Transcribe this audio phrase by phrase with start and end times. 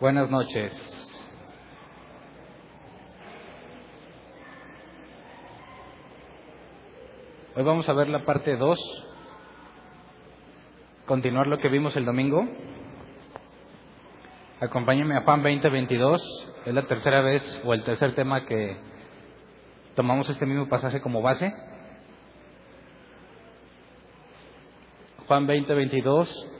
[0.00, 0.72] Buenas noches.
[7.56, 8.78] Hoy vamos a ver la parte 2,
[11.04, 12.46] continuar lo que vimos el domingo.
[14.60, 18.76] Acompáñenme a Juan 2022, es la tercera vez o el tercer tema que
[19.96, 21.52] tomamos este mismo pasaje como base.
[25.26, 26.57] Juan 2022,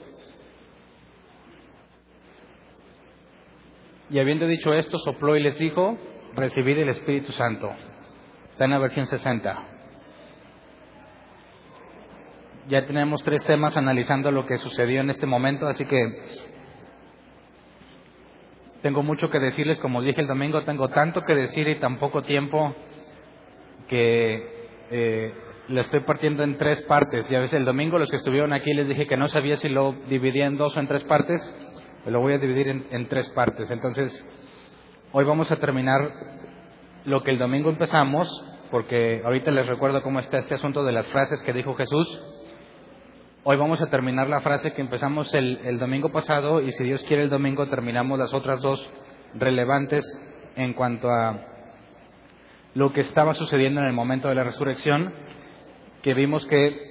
[4.11, 5.99] Y habiendo dicho esto, sopló y les dijo,
[6.35, 7.71] recibid el Espíritu Santo.
[8.51, 9.63] Está en la versión 60.
[12.69, 16.07] Ya tenemos tres temas analizando lo que sucedió en este momento, así que
[18.83, 22.23] tengo mucho que decirles, como dije el domingo, tengo tanto que decir y tan poco
[22.23, 22.75] tiempo
[23.89, 25.33] que eh,
[25.69, 27.29] lo estoy partiendo en tres partes.
[27.29, 29.95] Ya ves, el domingo los que estuvieron aquí les dije que no sabía si lo
[30.09, 31.41] dividía en dos o en tres partes
[32.07, 33.71] lo voy a dividir en, tres partes.
[33.71, 34.25] Entonces,
[35.13, 36.01] hoy vamos a terminar
[37.05, 38.29] lo que el domingo empezamos,
[38.71, 42.07] porque ahorita les recuerdo cómo está este asunto de las frases que dijo Jesús.
[43.45, 47.03] Hoy vamos a terminar la frase que empezamos el, el domingo pasado y si Dios
[47.05, 48.91] quiere el domingo terminamos las otras dos
[49.35, 50.05] relevantes
[50.57, 51.47] en cuanto a
[52.75, 55.13] lo que estaba sucediendo en el momento de la resurrección,
[56.03, 56.89] que vimos que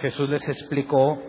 [0.00, 1.20] Jesús les explicó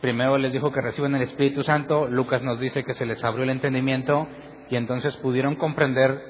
[0.00, 3.44] Primero les dijo que reciben el Espíritu Santo, Lucas nos dice que se les abrió
[3.44, 4.28] el entendimiento
[4.70, 6.20] y entonces pudieron comprender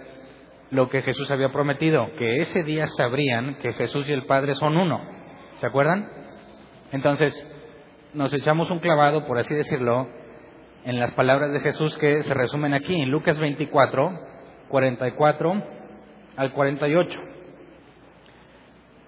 [0.70, 4.77] lo que Jesús había prometido, que ese día sabrían que Jesús y el Padre son
[4.77, 5.00] uno.
[5.60, 6.08] ¿Se acuerdan?
[6.92, 7.34] Entonces,
[8.14, 10.08] nos echamos un clavado, por así decirlo,
[10.84, 14.12] en las palabras de Jesús que se resumen aquí en Lucas 24,
[14.69, 15.62] 44
[16.36, 17.20] al 48.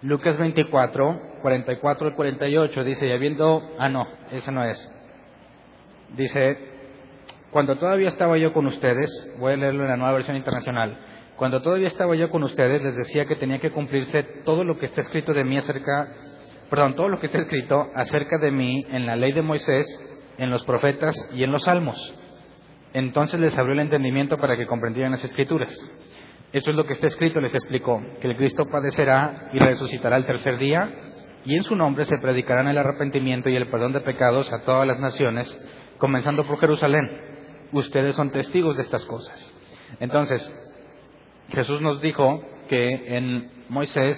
[0.02, 4.78] Lucas 24, 44 al 48 dice, y habiendo, ah no, ese no es.
[6.16, 6.56] Dice,
[7.50, 10.98] cuando todavía estaba yo con ustedes, voy a leerlo en la nueva versión internacional,
[11.36, 14.86] cuando todavía estaba yo con ustedes les decía que tenía que cumplirse todo lo que
[14.86, 16.08] está escrito de mí acerca,
[16.70, 19.86] perdón, todo lo que está escrito acerca de mí en la ley de Moisés,
[20.38, 21.96] en los profetas y en los salmos.
[22.92, 25.70] Entonces les abrió el entendimiento para que comprendieran las escrituras.
[26.52, 30.26] Esto es lo que está escrito, les explicó, que el Cristo padecerá y resucitará el
[30.26, 30.92] tercer día,
[31.44, 34.86] y en su nombre se predicarán el arrepentimiento y el perdón de pecados a todas
[34.86, 35.46] las naciones,
[35.98, 37.08] comenzando por Jerusalén.
[37.72, 39.54] Ustedes son testigos de estas cosas.
[40.00, 40.42] Entonces,
[41.50, 44.16] Jesús nos dijo que en Moisés,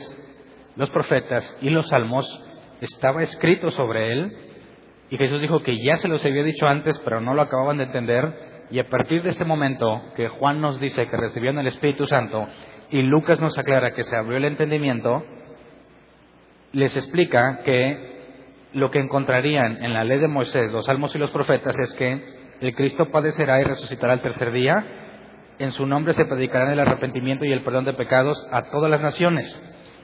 [0.76, 2.26] los profetas y los salmos
[2.80, 4.32] estaba escrito sobre él,
[5.10, 7.84] y Jesús dijo que ya se los había dicho antes, pero no lo acababan de
[7.84, 12.06] entender, y a partir de este momento que Juan nos dice que recibieron el Espíritu
[12.06, 12.48] Santo
[12.90, 15.22] y Lucas nos aclara que se abrió el entendimiento,
[16.72, 21.30] les explica que lo que encontrarían en la ley de Moisés, los salmos y los
[21.30, 22.24] profetas es que
[22.62, 24.74] el Cristo padecerá y resucitará el tercer día,
[25.58, 29.02] en su nombre se predicará el arrepentimiento y el perdón de pecados a todas las
[29.02, 29.46] naciones,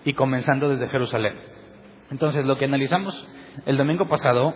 [0.05, 1.41] y comenzando desde Jerusalén.
[2.11, 3.27] Entonces, lo que analizamos
[3.65, 4.53] el domingo pasado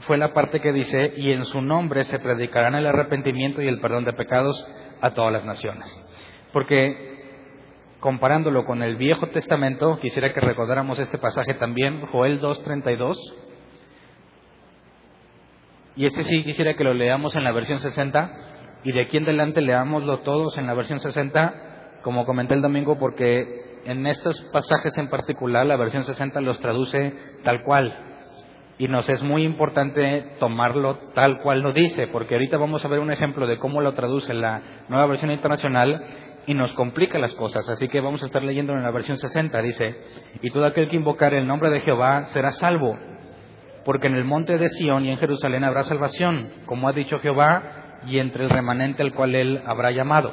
[0.00, 3.80] fue la parte que dice, y en su nombre se predicarán el arrepentimiento y el
[3.80, 4.66] perdón de pecados
[5.00, 5.86] a todas las naciones.
[6.52, 7.16] Porque
[8.00, 13.16] comparándolo con el Viejo Testamento, quisiera que recordáramos este pasaje también, Joel 2.32.
[15.96, 18.30] Y este sí quisiera que lo leamos en la versión 60
[18.84, 22.98] y de aquí en adelante leámoslo todos en la versión 60, como comenté el domingo,
[22.98, 28.05] porque en estos pasajes en particular la versión 60 los traduce tal cual,
[28.78, 33.00] y nos es muy importante tomarlo tal cual lo dice, porque ahorita vamos a ver
[33.00, 36.04] un ejemplo de cómo lo traduce la nueva versión internacional
[36.46, 37.66] y nos complica las cosas.
[37.68, 39.96] Así que vamos a estar leyendo en la versión 60, dice,
[40.42, 42.98] y todo aquel que invocar el nombre de Jehová será salvo,
[43.84, 48.00] porque en el monte de Sión y en Jerusalén habrá salvación, como ha dicho Jehová,
[48.06, 50.32] y entre el remanente al cual él habrá llamado.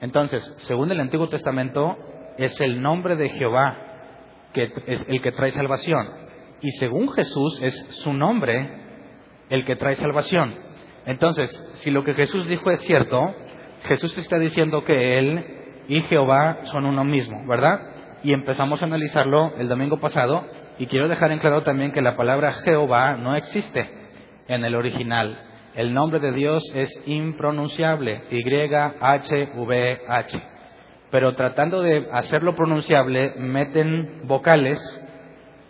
[0.00, 1.96] Entonces, según el Antiguo Testamento,
[2.38, 3.82] es el nombre de Jehová
[4.52, 6.25] que el que trae salvación
[6.66, 8.68] y según Jesús es su nombre
[9.50, 10.52] el que trae salvación.
[11.04, 13.20] Entonces, si lo que Jesús dijo es cierto,
[13.84, 15.44] Jesús está diciendo que Él
[15.86, 17.78] y Jehová son uno mismo, ¿verdad?
[18.24, 20.44] Y empezamos a analizarlo el domingo pasado
[20.80, 23.88] y quiero dejar en claro también que la palabra Jehová no existe
[24.48, 25.38] en el original.
[25.76, 29.62] El nombre de Dios es impronunciable, Y-H-V-H.
[31.12, 34.80] Pero tratando de hacerlo pronunciable, meten vocales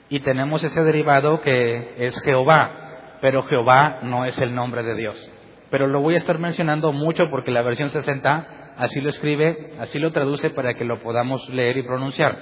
[0.08, 5.30] y tenemos ese derivado que es Jehová, pero Jehová no es el nombre de Dios.
[5.70, 9.98] Pero lo voy a estar mencionando mucho porque la versión 60 así lo escribe, así
[9.98, 12.36] lo traduce para que lo podamos leer y pronunciar.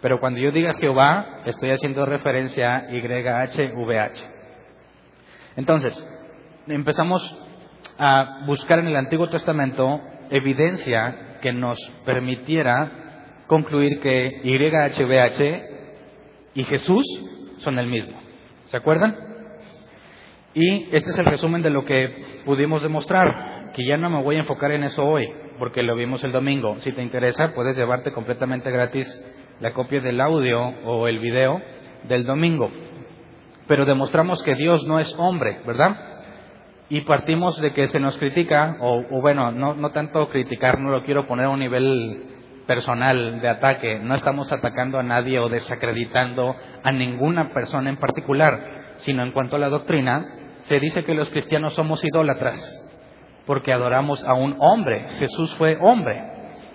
[0.00, 4.24] Pero cuando yo diga Jehová, estoy haciendo referencia a YHVH.
[5.56, 6.08] Entonces,
[6.66, 7.22] empezamos
[7.98, 10.00] a buscar en el Antiguo Testamento
[10.30, 15.71] evidencia que nos permitiera concluir que YHBH
[16.54, 17.04] y Jesús
[17.58, 18.18] son el mismo.
[18.66, 19.16] ¿Se acuerdan?
[20.54, 24.36] Y este es el resumen de lo que pudimos demostrar, que ya no me voy
[24.36, 25.28] a enfocar en eso hoy,
[25.58, 26.76] porque lo vimos el domingo.
[26.78, 29.06] Si te interesa, puedes llevarte completamente gratis
[29.60, 31.60] la copia del audio o el video
[32.04, 32.70] del domingo.
[33.66, 35.96] Pero demostramos que Dios no es hombre, ¿verdad?
[36.90, 41.02] Y partimos de que se nos critica, o, bueno, no, no tanto criticar, no lo
[41.04, 42.24] quiero poner a un nivel
[42.66, 48.94] personal de ataque, no estamos atacando a nadie o desacreditando a ninguna persona en particular,
[48.98, 50.26] sino en cuanto a la doctrina,
[50.64, 52.60] se dice que los cristianos somos idólatras,
[53.46, 56.22] porque adoramos a un hombre, Jesús fue hombre.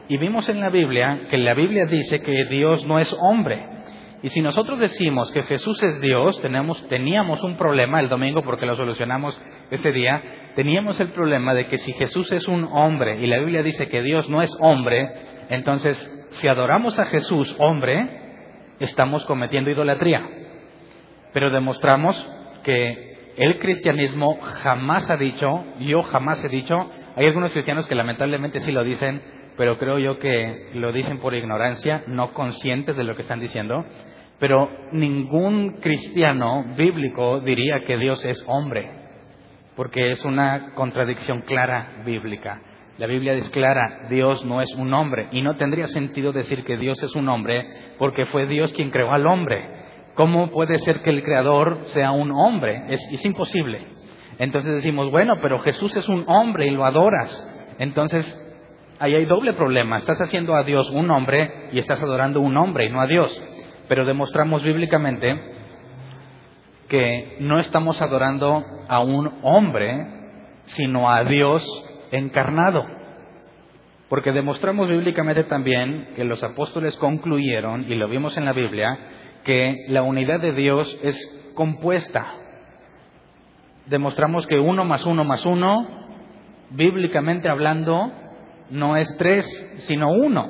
[0.10, 3.78] Y vimos en la Biblia que la Biblia dice que Dios no es hombre,
[4.24, 8.66] y si nosotros decimos que Jesús es Dios, tenemos, teníamos un problema el domingo porque
[8.66, 10.22] lo solucionamos ese día,
[10.56, 14.02] teníamos el problema de que si Jesús es un hombre y la Biblia dice que
[14.02, 15.12] Dios no es hombre,
[15.50, 15.98] entonces
[16.32, 18.08] si adoramos a Jesús hombre,
[18.80, 20.28] estamos cometiendo idolatría.
[21.34, 22.16] Pero demostramos
[22.64, 26.76] que el cristianismo jamás ha dicho, yo jamás he dicho,
[27.16, 29.22] hay algunos cristianos que lamentablemente sí lo dicen,
[29.58, 33.86] pero creo yo que lo dicen por ignorancia, no conscientes de lo que están diciendo.
[34.40, 38.92] Pero ningún cristiano bíblico diría que Dios es hombre,
[39.76, 42.62] porque es una contradicción clara bíblica.
[42.98, 46.78] La Biblia es clara, Dios no es un hombre, y no tendría sentido decir que
[46.78, 49.70] Dios es un hombre, porque fue Dios quien creó al hombre.
[50.16, 52.86] ¿Cómo puede ser que el creador sea un hombre?
[52.90, 53.86] Es, es imposible.
[54.40, 57.76] Entonces decimos, bueno, pero Jesús es un hombre y lo adoras.
[57.78, 58.26] Entonces
[59.00, 59.98] ahí hay doble problema.
[59.98, 63.44] Estás haciendo a Dios un hombre y estás adorando un hombre y no a Dios.
[63.88, 65.40] Pero demostramos bíblicamente
[66.88, 70.08] que no estamos adorando a un hombre,
[70.66, 71.64] sino a Dios
[72.12, 72.86] encarnado.
[74.10, 78.98] Porque demostramos bíblicamente también que los apóstoles concluyeron, y lo vimos en la Biblia,
[79.44, 82.34] que la unidad de Dios es compuesta.
[83.88, 85.88] Demostramos que uno más uno más uno,
[86.70, 88.12] bíblicamente hablando,
[88.70, 89.46] no es tres,
[89.88, 90.50] sino uno.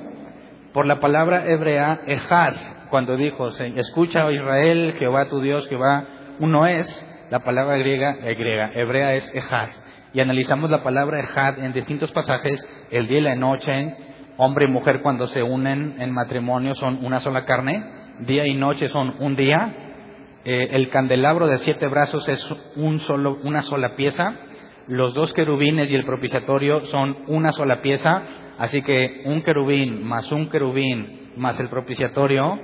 [0.73, 2.55] Por la palabra hebrea, ejad,
[2.89, 6.05] cuando dijo, escucha, oh Israel, Jehová tu Dios, Jehová
[6.39, 6.87] uno es,
[7.31, 9.69] la palabra griega, eh, hebrea es ejad.
[10.17, 12.59] Y analizamos la palabra ejad en distintos pasajes,
[12.89, 13.95] el día y la noche,
[14.37, 17.83] hombre y mujer cuando se unen en matrimonio son una sola carne,
[18.21, 19.75] día y noche son un día,
[20.43, 22.43] eh, el candelabro de siete brazos es
[22.77, 24.33] un solo, una sola pieza,
[24.87, 28.23] los dos querubines y el propiciatorio son una sola pieza,
[28.57, 32.59] así que un querubín más un querubín más el propiciatorio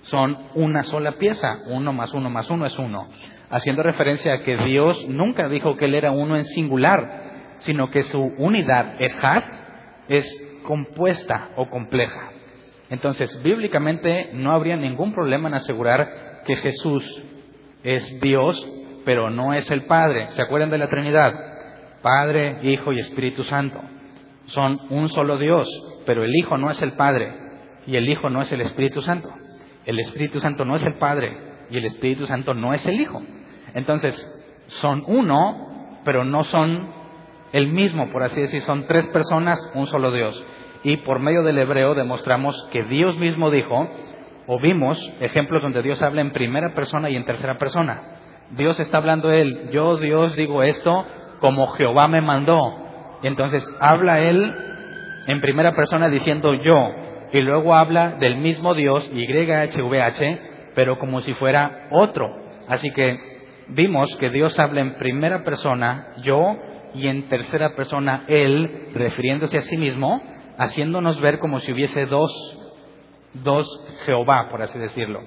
[0.00, 3.06] son una sola pieza, uno más uno más uno es uno,
[3.50, 8.02] haciendo referencia a que Dios nunca dijo que Él era uno en singular, sino que
[8.02, 9.44] su unidad, Ejad,
[10.08, 10.24] es
[10.64, 12.30] compuesta o compleja.
[12.90, 17.04] Entonces, bíblicamente no habría ningún problema en asegurar que Jesús
[17.82, 18.64] es Dios
[19.06, 20.26] pero no es el Padre.
[20.30, 21.32] ¿Se acuerdan de la Trinidad?
[22.02, 23.80] Padre, Hijo y Espíritu Santo.
[24.46, 25.68] Son un solo Dios,
[26.04, 27.32] pero el Hijo no es el Padre
[27.86, 29.32] y el Hijo no es el Espíritu Santo.
[29.84, 31.38] El Espíritu Santo no es el Padre
[31.70, 33.22] y el Espíritu Santo no es el Hijo.
[33.76, 34.14] Entonces,
[34.68, 36.88] son uno, pero no son
[37.52, 38.62] el mismo, por así decir.
[38.62, 40.44] Son tres personas, un solo Dios.
[40.82, 43.86] Y por medio del hebreo demostramos que Dios mismo dijo,
[44.46, 48.00] o vimos ejemplos donde Dios habla en primera persona y en tercera persona.
[48.52, 51.04] Dios está hablando él, yo Dios digo esto
[51.40, 52.58] como Jehová me mandó.
[53.24, 54.54] Entonces habla él
[55.26, 56.92] en primera persona diciendo yo,
[57.30, 62.26] y luego habla del mismo Dios, YHVH, pero como si fuera otro.
[62.68, 63.35] Así que
[63.68, 66.56] vimos que Dios habla en primera persona, yo,
[66.94, 70.22] y en tercera persona, él, refiriéndose a sí mismo,
[70.58, 72.32] haciéndonos ver como si hubiese dos,
[73.34, 73.66] dos
[74.04, 75.22] Jehová, por así decirlo.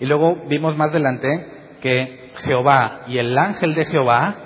[0.00, 1.28] Y luego vimos más adelante
[1.80, 4.36] que Jehová y el ángel de Jehová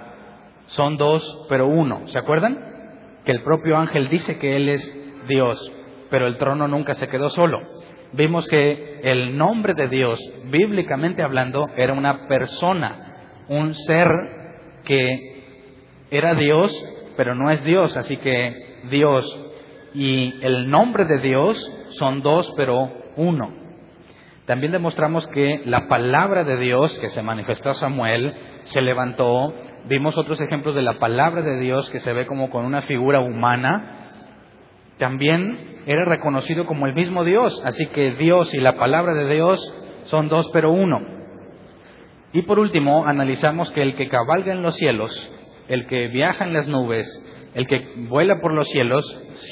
[0.67, 2.09] son dos, pero uno.
[2.09, 2.59] ¿Se acuerdan?
[3.25, 5.73] Que el propio ángel dice que él es Dios,
[6.11, 7.61] pero el trono nunca se quedó solo.
[8.13, 13.06] Vimos que el nombre de Dios, bíblicamente hablando, era una persona,
[13.49, 14.09] un ser
[14.85, 15.45] que
[16.11, 16.73] era Dios,
[17.17, 17.97] pero no es Dios.
[17.97, 19.25] Así que Dios
[19.95, 21.57] y el nombre de Dios
[21.91, 23.51] son dos, pero uno.
[24.45, 28.35] También demostramos que la palabra de Dios que se manifestó a Samuel
[28.65, 29.55] se levantó.
[29.89, 33.21] Vimos otros ejemplos de la palabra de Dios que se ve como con una figura
[33.21, 34.11] humana.
[34.99, 37.61] También era reconocido como el mismo Dios.
[37.65, 39.61] Así que Dios y la palabra de Dios
[40.05, 41.16] son dos pero uno.
[42.37, 45.33] Y por último, analizamos que el que cabalga en los cielos
[45.69, 47.07] el que viaja en las nubes,
[47.55, 49.05] el que vuela por los cielos,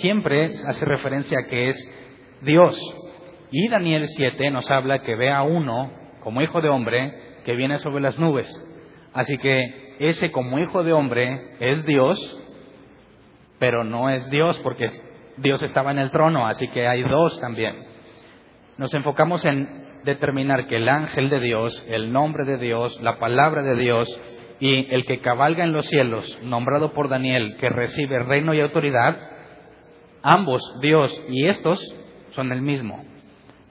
[0.02, 2.78] siempre hace referencia a que es Dios.
[3.50, 7.78] Y Daniel 7 nos habla que ve a uno como hijo de hombre que viene
[7.78, 8.52] sobre las nubes.
[9.14, 12.18] Así que ese como hijo de hombre es Dios,
[13.58, 14.90] pero no es Dios porque
[15.38, 17.76] Dios estaba en el trono, así que hay dos también.
[18.76, 23.62] Nos enfocamos en determinar que el ángel de Dios, el nombre de Dios, la palabra
[23.62, 24.08] de Dios
[24.60, 29.16] y el que cabalga en los cielos, nombrado por Daniel, que recibe reino y autoridad,
[30.22, 31.78] ambos, Dios y estos,
[32.30, 33.04] son el mismo.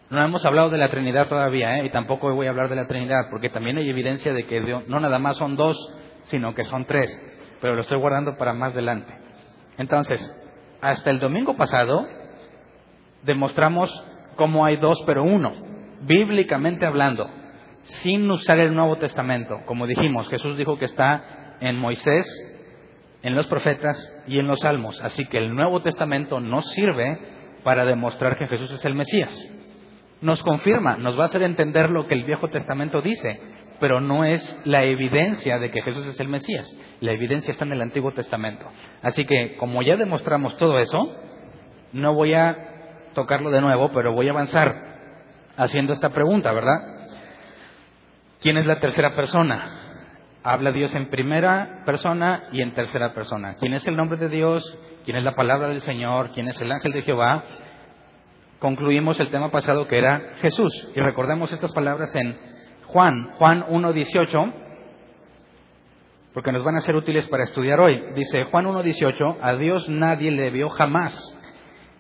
[0.10, 1.86] No hemos hablado de la Trinidad todavía, ¿eh?
[1.86, 5.00] y tampoco voy a hablar de la Trinidad, porque también hay evidencia de que no
[5.00, 5.78] nada más son dos,
[6.26, 7.10] sino que son tres,
[7.62, 9.12] pero lo estoy guardando para más adelante.
[9.78, 10.22] Entonces,
[10.82, 12.06] hasta el domingo pasado
[13.24, 13.90] demostramos
[14.36, 15.73] cómo hay dos pero uno,
[16.06, 17.30] bíblicamente hablando,
[17.84, 19.62] sin usar el Nuevo Testamento.
[19.66, 22.26] Como dijimos, Jesús dijo que está en Moisés,
[23.22, 25.02] en los profetas y en los salmos.
[25.02, 27.20] Así que el Nuevo Testamento no sirve
[27.64, 29.34] para demostrar que Jesús es el Mesías.
[30.22, 33.42] Nos confirma, nos va a hacer entender lo que el Viejo Testamento dice,
[33.80, 36.66] pero no es la evidencia de que Jesús es el Mesías.
[37.02, 38.66] La evidencia está en el Antiguo Testamento.
[39.02, 41.14] Así que, como ya demostramos todo eso,
[41.92, 44.93] no voy a tocarlo de nuevo, pero voy a avanzar
[45.58, 46.80] haciendo esta pregunta, ¿verdad?
[48.42, 49.80] ¿Quién es la tercera persona?
[50.44, 53.56] Habla Dios en primera persona y en tercera persona.
[53.56, 54.78] ¿Quién es el nombre de Dios?
[55.06, 56.32] ¿Quién es la palabra del Señor?
[56.34, 57.44] ¿Quién es el ángel de Jehová?
[58.60, 60.90] Concluimos el tema pasado que era Jesús.
[60.96, 62.38] Y recordemos estas palabras en
[62.88, 64.54] Juan, Juan 1.18,
[66.34, 68.02] porque nos van a ser útiles para estudiar hoy.
[68.16, 71.14] Dice Juan 1.18, a Dios nadie le vio jamás.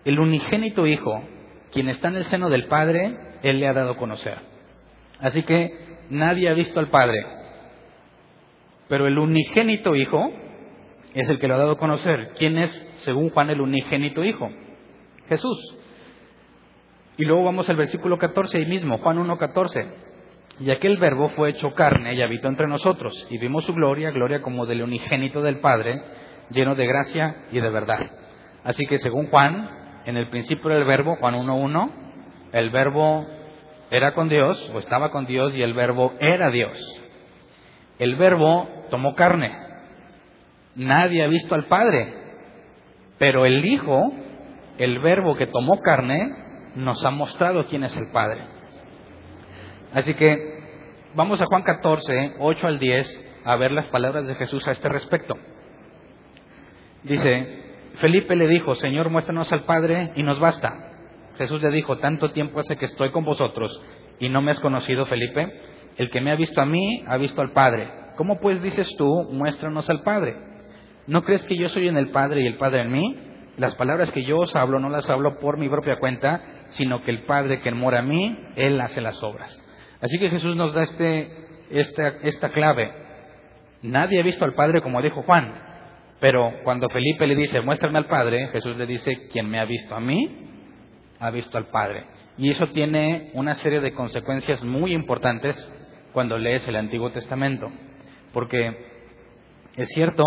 [0.05, 1.23] El unigénito Hijo,
[1.71, 4.39] quien está en el seno del Padre, Él le ha dado a conocer.
[5.19, 7.23] Así que nadie ha visto al Padre.
[8.87, 10.31] Pero el unigénito Hijo
[11.13, 12.31] es el que lo ha dado a conocer.
[12.37, 12.71] ¿Quién es,
[13.03, 14.49] según Juan, el unigénito Hijo?
[15.29, 15.77] Jesús.
[17.17, 19.87] Y luego vamos al versículo 14 ahí mismo, Juan 1.14.
[20.59, 24.41] Y aquel verbo fue hecho carne y habitó entre nosotros, y vimos su gloria, gloria
[24.41, 26.01] como del unigénito del Padre,
[26.49, 27.99] lleno de gracia y de verdad.
[28.63, 32.02] Así que según Juan, en el principio del verbo, Juan 1.1,
[32.53, 33.27] el verbo
[33.91, 36.77] era con Dios, o estaba con Dios, y el verbo era Dios.
[37.99, 39.55] El verbo tomó carne.
[40.75, 42.13] Nadie ha visto al Padre,
[43.17, 44.11] pero el Hijo,
[44.77, 46.29] el verbo que tomó carne,
[46.75, 48.41] nos ha mostrado quién es el Padre.
[49.93, 50.59] Así que
[51.15, 54.89] vamos a Juan 14, 8 al 10, a ver las palabras de Jesús a este
[54.89, 55.35] respecto.
[57.03, 57.63] Dice,
[57.95, 60.92] Felipe le dijo, Señor, muéstranos al Padre y nos basta.
[61.37, 63.81] Jesús le dijo, tanto tiempo hace que estoy con vosotros
[64.19, 65.61] y no me has conocido, Felipe.
[65.97, 67.87] El que me ha visto a mí, ha visto al Padre.
[68.15, 70.35] ¿Cómo pues dices tú, muéstranos al Padre?
[71.07, 73.15] ¿No crees que yo soy en el Padre y el Padre en mí?
[73.57, 77.11] Las palabras que yo os hablo no las hablo por mi propia cuenta, sino que
[77.11, 79.59] el Padre que mora a mí, Él hace las obras.
[80.01, 81.31] Así que Jesús nos da este,
[81.69, 82.91] esta, esta clave.
[83.83, 85.53] Nadie ha visto al Padre como dijo Juan,
[86.19, 89.93] pero cuando Felipe le dice, muéstrame al Padre, Jesús le dice, quien me ha visto
[89.93, 90.52] a mí,
[91.23, 92.05] ha visto al Padre.
[92.37, 95.55] Y eso tiene una serie de consecuencias muy importantes
[96.11, 97.71] cuando lees el Antiguo Testamento.
[98.33, 98.75] Porque
[99.77, 100.23] es cierto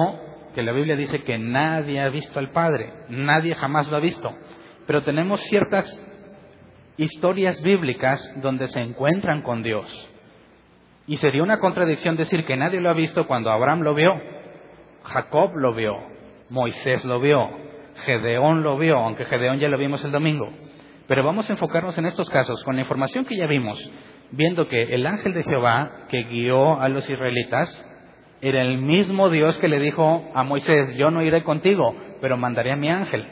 [0.54, 4.30] que la Biblia dice que nadie ha visto al Padre, nadie jamás lo ha visto,
[4.86, 5.84] pero tenemos ciertas
[6.96, 10.10] historias bíblicas donde se encuentran con Dios.
[11.06, 14.18] Y sería una contradicción decir que nadie lo ha visto cuando Abraham lo vio,
[15.02, 15.94] Jacob lo vio,
[16.48, 17.50] Moisés lo vio,
[18.06, 20.65] Gedeón lo vio, aunque Gedeón ya lo vimos el domingo.
[21.06, 23.78] Pero vamos a enfocarnos en estos casos con la información que ya vimos,
[24.32, 27.68] viendo que el ángel de Jehová que guió a los israelitas
[28.40, 32.72] era el mismo Dios que le dijo a Moisés, yo no iré contigo, pero mandaré
[32.72, 33.26] a mi ángel.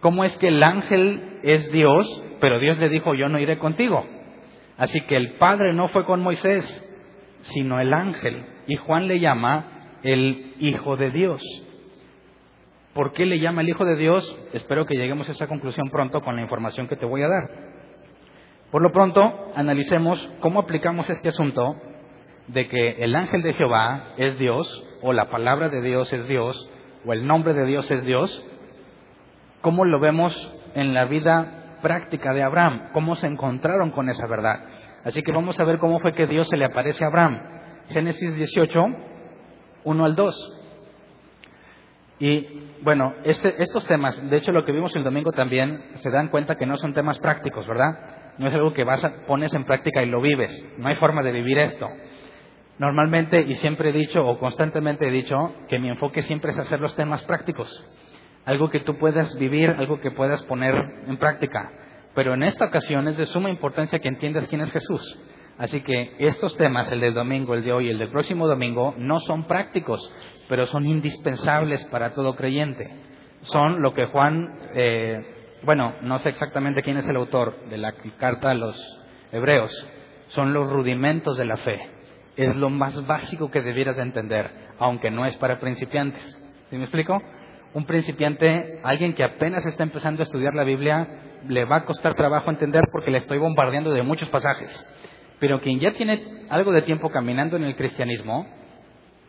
[0.00, 2.06] ¿Cómo es que el ángel es Dios,
[2.40, 4.04] pero Dios le dijo, yo no iré contigo?
[4.78, 6.64] Así que el Padre no fue con Moisés,
[7.42, 8.44] sino el ángel.
[8.66, 11.42] Y Juan le llama el Hijo de Dios.
[12.94, 14.38] ¿Por qué le llama el Hijo de Dios?
[14.52, 17.50] Espero que lleguemos a esa conclusión pronto con la información que te voy a dar.
[18.70, 19.22] Por lo pronto,
[19.54, 21.76] analicemos cómo aplicamos este asunto
[22.48, 26.68] de que el ángel de Jehová es Dios, o la palabra de Dios es Dios,
[27.06, 28.44] o el nombre de Dios es Dios,
[29.62, 30.34] cómo lo vemos
[30.74, 34.64] en la vida práctica de Abraham, cómo se encontraron con esa verdad.
[35.04, 37.40] Así que vamos a ver cómo fue que Dios se le aparece a Abraham.
[37.88, 38.84] Génesis 18,
[39.84, 40.61] 1 al 2.
[42.22, 42.46] Y
[42.82, 46.54] bueno, este, estos temas, de hecho lo que vimos el domingo también, se dan cuenta
[46.54, 48.36] que no son temas prácticos, ¿verdad?
[48.38, 50.52] No es algo que vas a, pones en práctica y lo vives.
[50.78, 51.88] No hay forma de vivir esto.
[52.78, 56.78] Normalmente, y siempre he dicho, o constantemente he dicho, que mi enfoque siempre es hacer
[56.78, 57.68] los temas prácticos.
[58.44, 60.76] Algo que tú puedas vivir, algo que puedas poner
[61.08, 61.72] en práctica.
[62.14, 65.02] Pero en esta ocasión es de suma importancia que entiendas quién es Jesús.
[65.58, 68.94] Así que estos temas, el del domingo, el de hoy y el del próximo domingo,
[68.96, 70.00] no son prácticos,
[70.48, 72.90] pero son indispensables para todo creyente.
[73.42, 77.92] Son lo que Juan, eh, bueno, no sé exactamente quién es el autor de la
[78.18, 78.76] carta a los
[79.32, 79.72] hebreos,
[80.28, 81.80] son los rudimentos de la fe.
[82.36, 86.22] Es lo más básico que debieras de entender, aunque no es para principiantes.
[86.70, 87.20] ¿Sí me explico?
[87.74, 91.08] Un principiante, alguien que apenas está empezando a estudiar la Biblia,
[91.48, 94.70] le va a costar trabajo entender porque le estoy bombardeando de muchos pasajes.
[95.38, 98.46] Pero quien ya tiene algo de tiempo caminando en el cristianismo,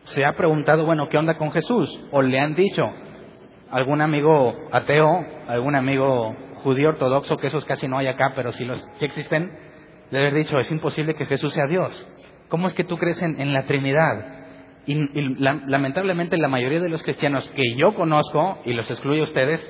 [0.04, 1.88] se ha preguntado, bueno, ¿qué onda con Jesús?
[2.12, 2.84] O le han dicho,
[3.70, 8.64] algún amigo ateo, algún amigo judío ortodoxo, que esos casi no hay acá, pero sí,
[8.64, 9.50] los, sí existen,
[10.10, 12.08] de haber dicho, es imposible que Jesús sea Dios.
[12.48, 14.44] ¿Cómo es que tú crees en, la Trinidad?
[14.86, 14.94] Y,
[15.40, 19.60] lamentablemente la mayoría de los cristianos que yo conozco, y los excluyo ustedes,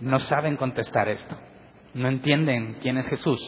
[0.00, 1.36] no saben contestar esto.
[1.94, 3.40] No entienden quién es Jesús.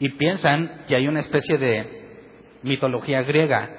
[0.00, 3.70] Y piensan que hay una especie de mitología griega,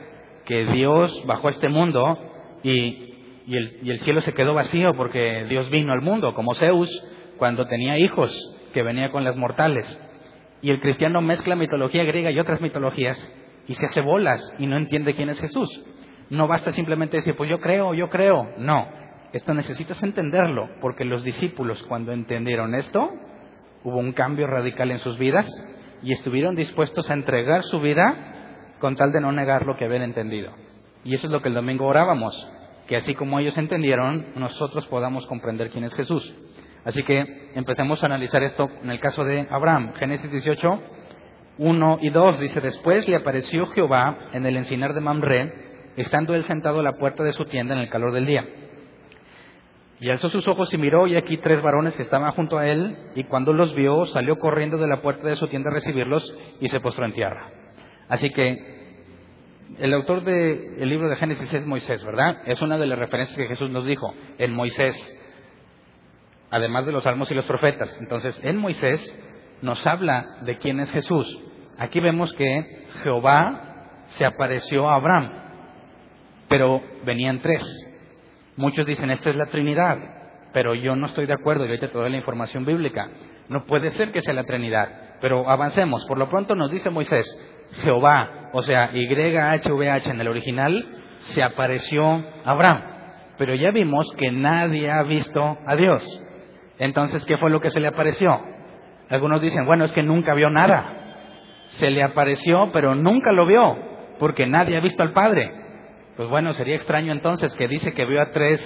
[0.49, 2.17] que Dios bajó a este mundo
[2.63, 3.13] y,
[3.45, 6.89] y, el, y el cielo se quedó vacío porque Dios vino al mundo, como Zeus
[7.37, 8.35] cuando tenía hijos,
[8.73, 9.85] que venía con las mortales.
[10.63, 13.15] Y el cristiano mezcla mitología griega y otras mitologías
[13.67, 15.69] y se hace bolas y no entiende quién es Jesús.
[16.31, 18.49] No basta simplemente decir, pues yo creo, yo creo.
[18.57, 18.87] No,
[19.31, 23.07] esto necesitas entenderlo, porque los discípulos cuando entendieron esto,
[23.83, 25.47] hubo un cambio radical en sus vidas
[26.01, 28.38] y estuvieron dispuestos a entregar su vida
[28.79, 30.51] con tal de no negar lo que habían entendido.
[31.03, 32.51] Y eso es lo que el domingo orábamos,
[32.87, 36.33] que así como ellos entendieron, nosotros podamos comprender quién es Jesús.
[36.85, 39.93] Así que empecemos a analizar esto en el caso de Abraham.
[39.95, 40.81] Génesis 18,
[41.57, 45.53] 1 y 2 dice, después le apareció Jehová en el encinar de Mamre,
[45.97, 48.45] estando él sentado a la puerta de su tienda en el calor del día.
[49.99, 52.97] Y alzó sus ojos y miró, y aquí tres varones que estaban junto a él,
[53.15, 56.69] y cuando los vio, salió corriendo de la puerta de su tienda a recibirlos y
[56.69, 57.58] se postró en tierra.
[58.09, 58.79] Así que
[59.77, 62.41] el autor del libro de Génesis es Moisés, ¿verdad?
[62.45, 64.95] Es una de las referencias que Jesús nos dijo en Moisés
[66.51, 67.95] además de los salmos y los profetas.
[68.01, 69.01] Entonces, en Moisés
[69.61, 71.27] nos habla de quién es Jesús.
[71.77, 75.31] Aquí vemos que Jehová se apareció a Abraham,
[76.47, 77.63] pero venían tres.
[78.55, 79.97] Muchos dicen, esta es la Trinidad,
[80.51, 83.09] pero yo no estoy de acuerdo y ahorita te doy la información bíblica.
[83.47, 86.05] No puede ser que sea la Trinidad, pero avancemos.
[86.07, 87.25] Por lo pronto nos dice Moisés,
[87.83, 90.85] Jehová, o sea, YHVH en el original,
[91.19, 92.81] se apareció a Abraham.
[93.37, 96.03] Pero ya vimos que nadie ha visto a Dios.
[96.77, 98.39] Entonces, ¿qué fue lo que se le apareció?
[99.09, 100.93] Algunos dicen, bueno, es que nunca vio nada.
[101.69, 103.77] Se le apareció, pero nunca lo vio,
[104.19, 105.51] porque nadie ha visto al Padre.
[106.15, 108.61] Pues bueno, sería extraño entonces que dice que vio a tres,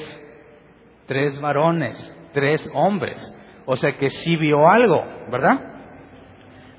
[1.05, 1.95] tres varones,
[2.33, 3.19] tres hombres.
[3.65, 5.72] O sea que sí vio algo, ¿verdad?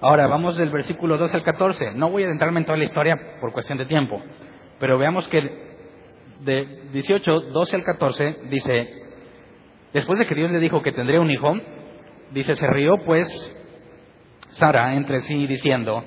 [0.04, 1.92] Ahora vamos del versículo 12 al 14.
[1.94, 4.22] No voy a adentrarme en toda la historia por cuestión de tiempo,
[4.78, 5.40] pero veamos que
[6.40, 8.86] de 18, 12 al 14 dice,
[9.94, 11.56] Después de que Dios le dijo que tendría un hijo,
[12.32, 13.26] dice, se rió pues
[14.50, 16.04] Sara entre sí diciendo,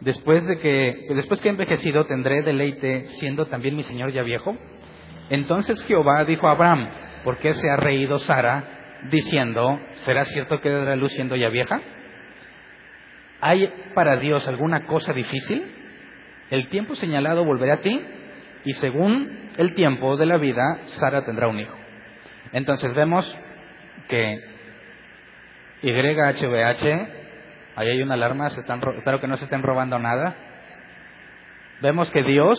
[0.00, 4.56] después de que, después que he envejecido tendré deleite siendo también mi Señor ya viejo.
[5.30, 6.88] Entonces Jehová dijo a Abraham,
[7.22, 11.80] ¿por qué se ha reído Sara diciendo, ¿será cierto que dará luz siendo ya vieja?
[13.40, 15.64] ¿Hay para Dios alguna cosa difícil?
[16.50, 18.00] El tiempo señalado volverá a ti
[18.64, 21.76] y según el tiempo de la vida, Sara tendrá un hijo.
[22.52, 23.36] Entonces vemos
[24.08, 24.40] que
[25.82, 27.08] YHVH,
[27.76, 30.34] ahí hay una alarma, espero que no se estén robando nada.
[31.82, 32.58] Vemos que Dios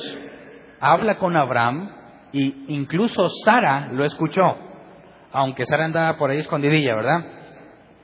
[0.79, 1.89] habla con Abraham
[2.31, 4.57] y incluso Sara lo escuchó,
[5.31, 7.25] aunque Sara andaba por ahí escondidilla, ¿verdad?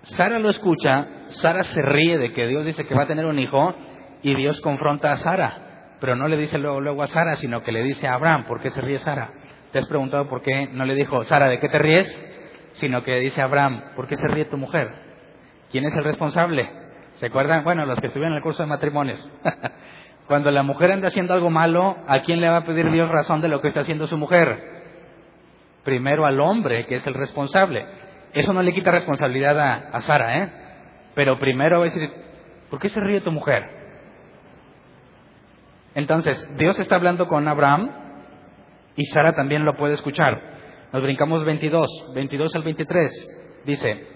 [0.02, 3.40] Sara lo escucha, Sara se ríe de que Dios dice que va a tener un
[3.40, 3.74] hijo
[4.22, 7.72] y Dios confronta a Sara, pero no le dice luego, luego a Sara, sino que
[7.72, 9.32] le dice a Abraham, ¿por qué se ríe Sara?
[9.72, 12.08] ¿Te has preguntado por qué no le dijo, Sara, ¿de qué te ríes?
[12.74, 14.88] Sino que dice Abraham, ¿por qué se ríe tu mujer?
[15.72, 16.70] ¿Quién es el responsable?
[17.20, 17.64] ¿Se acuerdan?
[17.64, 19.32] Bueno, los que estuvieron en el curso de matrimonios.
[20.28, 23.42] Cuando la mujer anda haciendo algo malo, ¿a quién le va a pedir Dios razón
[23.42, 24.58] de lo que está haciendo su mujer?
[25.84, 27.86] Primero al hombre, que es el responsable.
[28.34, 30.63] Eso no le quita responsabilidad a, a Sara, ¿eh?
[31.16, 32.10] Pero primero va a decir,
[32.70, 33.64] ¿por qué se ríe tu mujer?
[35.96, 37.92] Entonces, Dios está hablando con Abraham
[38.96, 40.42] y Sara también lo puede escuchar.
[40.92, 43.62] Nos brincamos 22, 22 al 23.
[43.66, 44.08] Dice,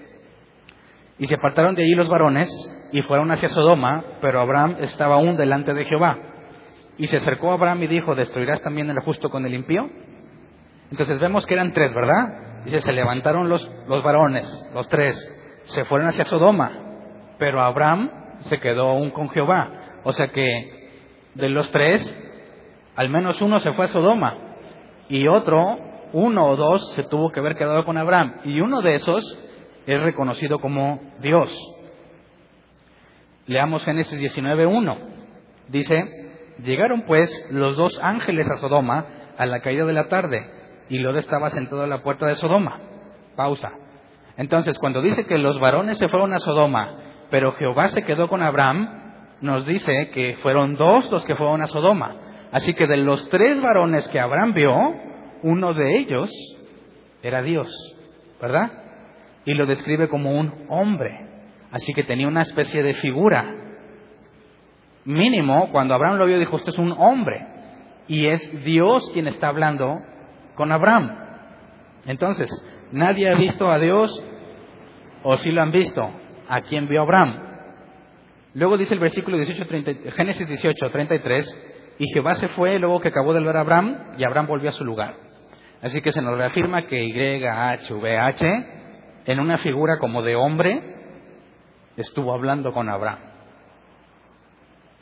[1.19, 2.49] y se apartaron de allí los varones
[2.91, 6.17] y fueron hacia Sodoma, pero Abraham estaba aún delante de Jehová.
[6.97, 9.89] Y se acercó a Abraham y dijo, ¿destruirás también el justo con el impío?
[10.91, 12.63] Entonces vemos que eran tres, ¿verdad?
[12.65, 15.15] Dice, se levantaron los, los varones, los tres,
[15.65, 16.86] se fueron hacia Sodoma,
[17.37, 18.09] pero Abraham
[18.41, 19.99] se quedó aún con Jehová.
[20.03, 20.89] O sea que
[21.35, 22.01] de los tres,
[22.95, 24.35] al menos uno se fue a Sodoma
[25.09, 25.77] y otro,
[26.13, 28.41] uno o dos, se tuvo que haber quedado con Abraham.
[28.45, 29.23] Y uno de esos
[29.85, 31.55] es reconocido como Dios.
[33.45, 34.97] Leamos Génesis 19.1.
[35.69, 36.03] Dice,
[36.63, 39.05] llegaron pues los dos ángeles a Sodoma
[39.37, 40.45] a la caída de la tarde
[40.89, 42.79] y Lot estaba sentado a la puerta de Sodoma.
[43.35, 43.71] Pausa.
[44.37, 48.41] Entonces, cuando dice que los varones se fueron a Sodoma, pero Jehová se quedó con
[48.41, 49.07] Abraham,
[49.41, 52.15] nos dice que fueron dos los que fueron a Sodoma.
[52.51, 54.75] Así que de los tres varones que Abraham vio,
[55.43, 56.29] uno de ellos
[57.21, 57.67] era Dios,
[58.41, 58.71] ¿verdad?
[59.45, 61.25] Y lo describe como un hombre.
[61.71, 63.53] Así que tenía una especie de figura.
[65.05, 67.45] Mínimo, cuando Abraham lo vio, dijo, usted es un hombre.
[68.07, 69.99] Y es Dios quien está hablando
[70.55, 71.11] con Abraham.
[72.05, 72.49] Entonces,
[72.91, 74.23] nadie ha visto a Dios,
[75.23, 76.09] o si lo han visto,
[76.47, 77.39] a quien vio Abraham.
[78.53, 79.65] Luego dice el versículo 18,
[80.11, 84.23] Génesis 18, 33, y Jehová se fue luego que acabó de ver a Abraham, y
[84.23, 85.15] Abraham volvió a su lugar.
[85.81, 88.47] Así que se nos reafirma que Y, H, V, H,
[89.25, 90.81] en una figura como de hombre,
[91.97, 93.19] estuvo hablando con Abraham.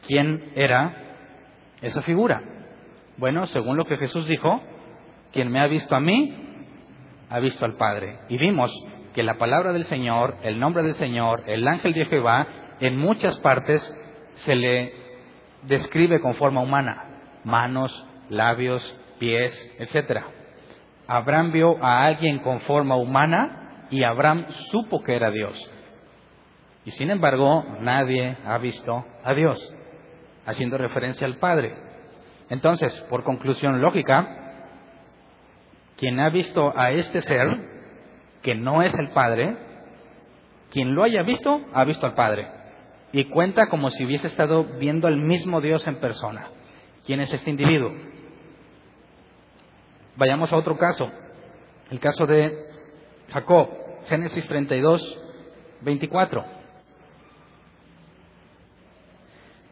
[0.08, 0.94] ¿Quién era
[1.82, 2.42] esa figura?
[3.18, 4.62] Bueno, según lo que Jesús dijo,
[5.32, 6.36] quien me ha visto a mí,
[7.30, 8.20] ha visto al Padre.
[8.30, 8.72] Y vimos
[9.16, 12.48] que la palabra del Señor, el nombre del Señor, el ángel de Jehová,
[12.82, 13.82] en muchas partes
[14.44, 14.94] se le
[15.64, 18.84] describe con forma humana, manos, labios,
[19.18, 20.22] pies, etc.
[21.08, 25.72] Abraham vio a alguien con forma humana y Abraham supo que era Dios.
[26.84, 29.58] Y sin embargo, nadie ha visto a Dios,
[30.46, 31.74] haciendo referencia al Padre.
[32.50, 34.28] Entonces, por conclusión lógica,
[35.96, 37.75] quien ha visto a este ser,
[38.46, 39.58] que no es el Padre,
[40.70, 42.48] quien lo haya visto, ha visto al Padre
[43.12, 46.50] y cuenta como si hubiese estado viendo al mismo Dios en persona.
[47.08, 47.92] ¿Quién es este individuo?
[50.16, 51.12] Vayamos a otro caso,
[51.90, 52.54] el caso de
[53.34, 53.68] Jacob,
[54.10, 55.02] Génesis 32,
[55.82, 56.46] 24.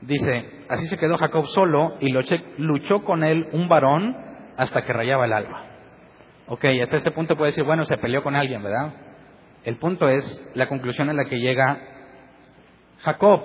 [0.02, 2.12] Dice, así se quedó Jacob solo y
[2.58, 4.16] luchó con él un varón
[4.58, 5.73] hasta que rayaba el alba.
[6.54, 8.94] Ok, hasta este punto puede decir, bueno, se peleó con alguien, ¿verdad?
[9.63, 11.80] El punto es la conclusión en la que llega
[13.00, 13.42] Jacob.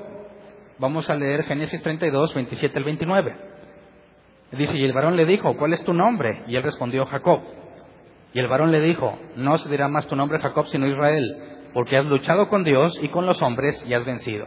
[0.78, 3.36] Vamos a leer Génesis 32, 27 al 29.
[4.52, 6.42] Dice, y el varón le dijo, ¿cuál es tu nombre?
[6.48, 7.40] Y él respondió, Jacob.
[8.34, 11.24] Y el varón le dijo, no se dirá más tu nombre Jacob, sino Israel,
[11.72, 14.46] porque has luchado con Dios y con los hombres y has vencido.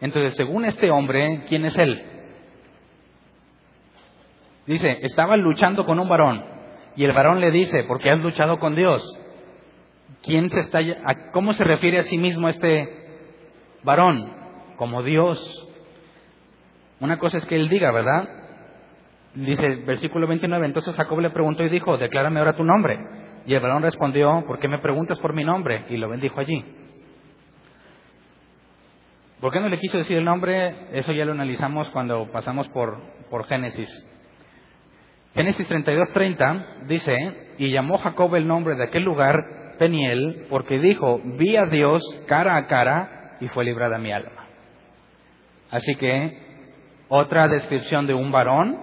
[0.00, 2.00] Entonces, según este hombre, ¿quién es él?
[4.68, 6.57] Dice, estaba luchando con un varón.
[6.98, 9.02] Y el varón le dice, porque has luchado con Dios.
[10.22, 10.80] ¿Quién se está,
[11.32, 12.88] ¿Cómo se refiere a sí mismo este
[13.82, 14.36] varón?
[14.78, 15.38] como Dios.
[17.00, 18.26] Una cosa es que él diga, ¿verdad?
[19.34, 22.98] Dice versículo 29, entonces Jacob le preguntó y dijo, declárame ahora tu nombre.
[23.44, 25.84] Y el varón respondió, ¿por qué me preguntas por mi nombre?
[25.90, 26.64] Y lo bendijo allí.
[29.40, 30.98] ¿Por qué no le quiso decir el nombre?
[30.98, 32.98] Eso ya lo analizamos cuando pasamos por,
[33.30, 33.88] por Génesis.
[35.38, 37.16] Génesis 32:30 dice,
[37.58, 42.56] y llamó Jacob el nombre de aquel lugar Peniel, porque dijo, vi a Dios cara
[42.56, 44.48] a cara y fue librada mi alma.
[45.70, 46.38] Así que
[47.06, 48.80] otra descripción de un varón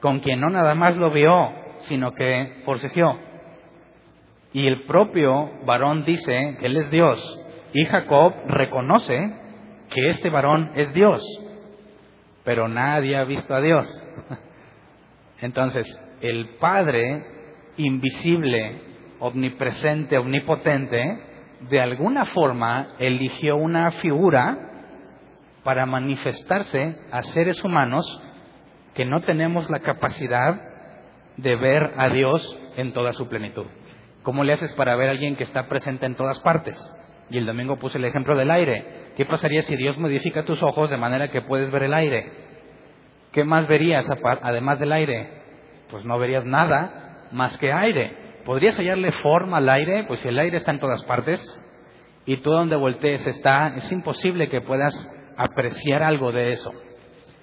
[0.00, 3.18] con quien no nada más lo vio, sino que forcejeó.
[4.54, 7.20] Y el propio varón dice que él es Dios.
[7.74, 9.30] Y Jacob reconoce
[9.90, 11.22] que este varón es Dios.
[12.44, 13.86] Pero nadie ha visto a Dios.
[15.42, 15.86] Entonces,
[16.20, 17.24] el Padre
[17.76, 18.80] invisible,
[19.18, 21.18] omnipresente, omnipotente,
[21.68, 24.56] de alguna forma eligió una figura
[25.64, 28.04] para manifestarse a seres humanos
[28.94, 30.60] que no tenemos la capacidad
[31.36, 33.66] de ver a Dios en toda su plenitud.
[34.22, 36.78] ¿Cómo le haces para ver a alguien que está presente en todas partes?
[37.30, 39.12] Y el domingo puse el ejemplo del aire.
[39.16, 42.41] ¿Qué pasaría si Dios modifica tus ojos de manera que puedes ver el aire?
[43.32, 44.06] ¿Qué más verías
[44.42, 45.42] además del aire?
[45.90, 48.40] Pues no verías nada más que aire.
[48.44, 50.04] ¿Podrías hallarle forma al aire?
[50.04, 51.40] Pues si el aire está en todas partes
[52.26, 54.94] y todo donde voltees está, es imposible que puedas
[55.36, 56.72] apreciar algo de eso.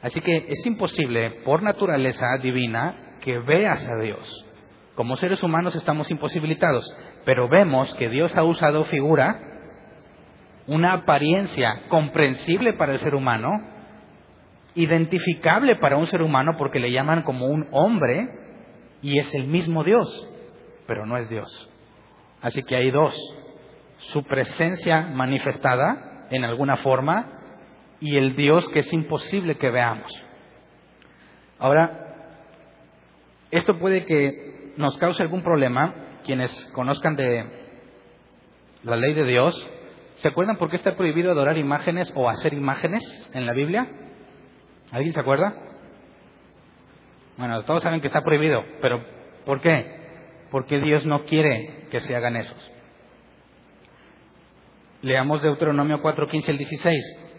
[0.02, 4.46] Así que es imposible, por naturaleza divina, que veas a Dios.
[4.96, 6.86] Como seres humanos estamos imposibilitados,
[7.26, 9.40] pero vemos que Dios ha usado figura,
[10.68, 13.79] una apariencia comprensible para el ser humano,
[14.76, 18.30] identificable para un ser humano porque le llaman como un hombre
[19.02, 20.08] y es el mismo Dios,
[20.88, 21.70] pero no es Dios.
[22.42, 23.16] Así que hay dos,
[23.98, 27.40] su presencia manifestada en alguna forma
[28.00, 30.12] y el Dios que es imposible que veamos.
[31.58, 32.10] Ahora,
[33.52, 37.44] esto puede que nos cause algún problema, quienes conozcan de
[38.84, 39.70] la ley de Dios,
[40.18, 43.04] ¿se acuerdan por qué está prohibido adorar imágenes o hacer imágenes
[43.34, 43.88] en la Biblia?
[44.92, 45.54] ¿Alguien se acuerda?
[47.38, 49.04] Bueno, todos saben que está prohibido, pero
[49.46, 50.00] ¿por qué?
[50.52, 52.72] Porque Dios no quiere que se hagan esos.
[55.02, 57.30] Leamos Deuteronomio 4, 15 al 16.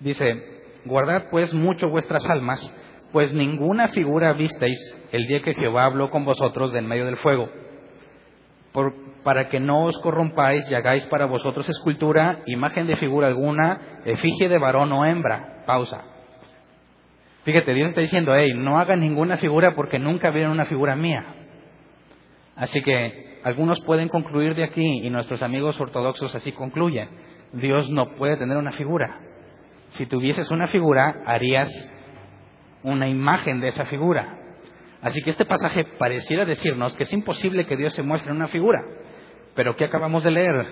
[0.00, 2.60] Dice, guardad pues mucho vuestras almas,
[3.12, 4.78] pues ninguna figura visteis
[5.12, 7.50] el día que Jehová habló con vosotros de en medio del fuego,
[9.22, 14.48] para que no os corrompáis y hagáis para vosotros escultura, imagen de figura alguna, efigie
[14.48, 15.64] de varón o hembra.
[15.66, 16.04] Pausa.
[17.44, 21.24] Fíjate, Dios está diciendo, hey, no hagan ninguna figura porque nunca vieron una figura mía.
[22.56, 27.08] Así que algunos pueden concluir de aquí, y nuestros amigos ortodoxos así concluyen,
[27.52, 29.20] Dios no puede tener una figura
[29.96, 31.70] si tuvieses una figura, harías
[32.82, 34.35] una imagen de esa figura.
[35.06, 38.48] Así que este pasaje pareciera decirnos que es imposible que Dios se muestre en una
[38.48, 38.84] figura.
[39.54, 40.66] Pero ¿qué acabamos de leer?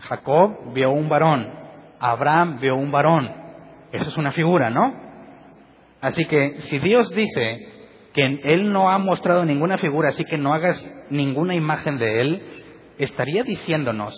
[0.00, 1.46] Jacob vio un varón,
[2.00, 3.30] Abraham vio un varón.
[3.92, 4.94] Eso es una figura, ¿no?
[6.00, 7.68] Así que si Dios dice
[8.14, 12.42] que Él no ha mostrado ninguna figura, así que no hagas ninguna imagen de Él,
[12.96, 14.14] estaría diciéndonos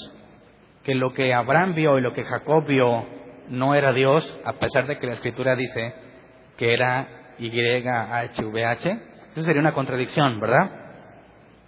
[0.84, 3.06] que lo que Abraham vio y lo que Jacob vio
[3.48, 5.94] no era Dios, a pesar de que la escritura dice
[6.56, 8.86] que era YHVH.
[9.32, 10.70] Eso sería una contradicción, ¿verdad?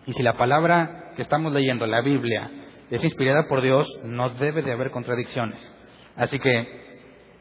[0.07, 2.51] Y si la palabra que estamos leyendo, la Biblia,
[2.91, 5.59] es inspirada por Dios, no debe de haber contradicciones.
[6.17, 6.69] Así que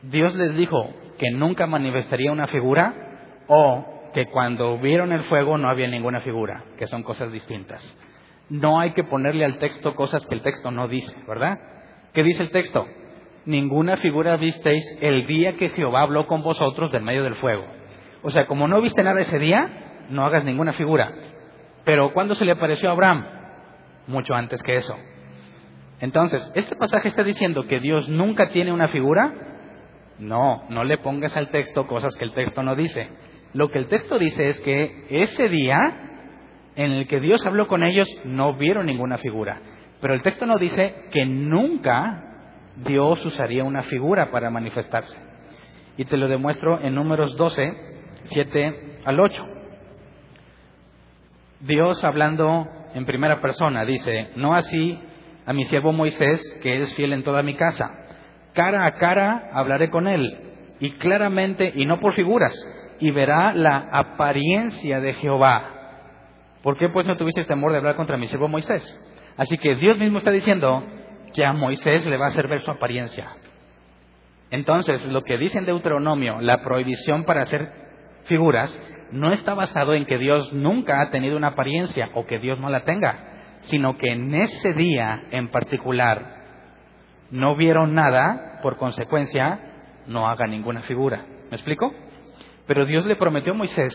[0.04, 2.94] Dios les dijo que nunca manifestaría una figura
[3.48, 7.82] o que cuando vieron el fuego no había ninguna figura, que son cosas distintas.
[8.50, 11.58] No hay que ponerle al texto cosas que el texto no dice, ¿verdad?
[12.13, 12.86] ¿Qué dice el texto?
[13.46, 17.65] ninguna figura visteis el día que Jehová habló con vosotros del medio del fuego.
[18.24, 21.12] O sea, como no viste nada ese día, no hagas ninguna figura.
[21.84, 23.26] Pero ¿cuándo se le apareció a Abraham?
[24.08, 24.96] Mucho antes que eso.
[26.00, 29.34] Entonces, ¿este pasaje está diciendo que Dios nunca tiene una figura?
[30.20, 33.10] No, no le pongas al texto cosas que el texto no dice.
[33.54, 36.10] Lo que el texto dice es que ese día
[36.76, 39.62] en el que Dios habló con ellos no vieron ninguna figura.
[40.00, 42.32] Pero el texto no dice que nunca
[42.78, 45.18] Dios usaría una figura para manifestarse.
[45.98, 47.90] Y te lo demuestro en números 12,
[48.26, 49.46] 7 al 8.
[51.62, 55.00] Dios hablando en primera persona dice, no así
[55.46, 57.90] a mi siervo Moisés, que es fiel en toda mi casa.
[58.54, 60.38] Cara a cara hablaré con él,
[60.80, 62.54] y claramente, y no por figuras,
[63.00, 65.78] y verá la apariencia de Jehová.
[66.64, 68.84] ¿Por qué pues no tuviste temor de hablar contra mi siervo Moisés?
[69.38, 70.84] Así que Dios mismo está diciendo,
[71.34, 73.30] que a Moisés le va a hacer ver su apariencia.
[74.50, 77.72] Entonces, lo que dice en Deuteronomio, la prohibición para hacer
[78.26, 78.72] figuras,
[79.12, 82.70] no está basado en que Dios nunca ha tenido una apariencia o que Dios no
[82.70, 86.40] la tenga, sino que en ese día en particular
[87.30, 89.60] no vieron nada, por consecuencia,
[90.08, 91.26] no haga ninguna figura.
[91.50, 91.94] ¿Me explico?
[92.68, 93.94] Pero Dios le prometió a Moisés,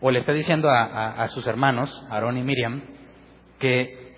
[0.00, 2.82] o le está diciendo a, a sus hermanos, Aarón y Miriam,
[3.58, 4.14] que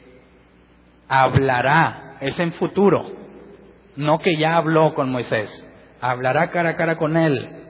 [1.09, 3.05] hablará, es en futuro,
[3.97, 5.51] no que ya habló con Moisés,
[6.01, 7.62] hablará cara a cara con él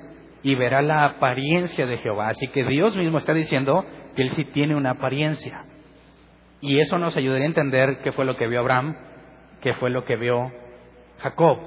[0.42, 2.28] y verá la apariencia de Jehová.
[2.28, 5.64] Así que Dios mismo está diciendo que él sí tiene una apariencia.
[6.60, 8.96] Y eso nos ayudaría a entender qué fue lo que vio Abraham,
[9.60, 10.52] qué fue lo que vio
[11.18, 11.58] Jacob.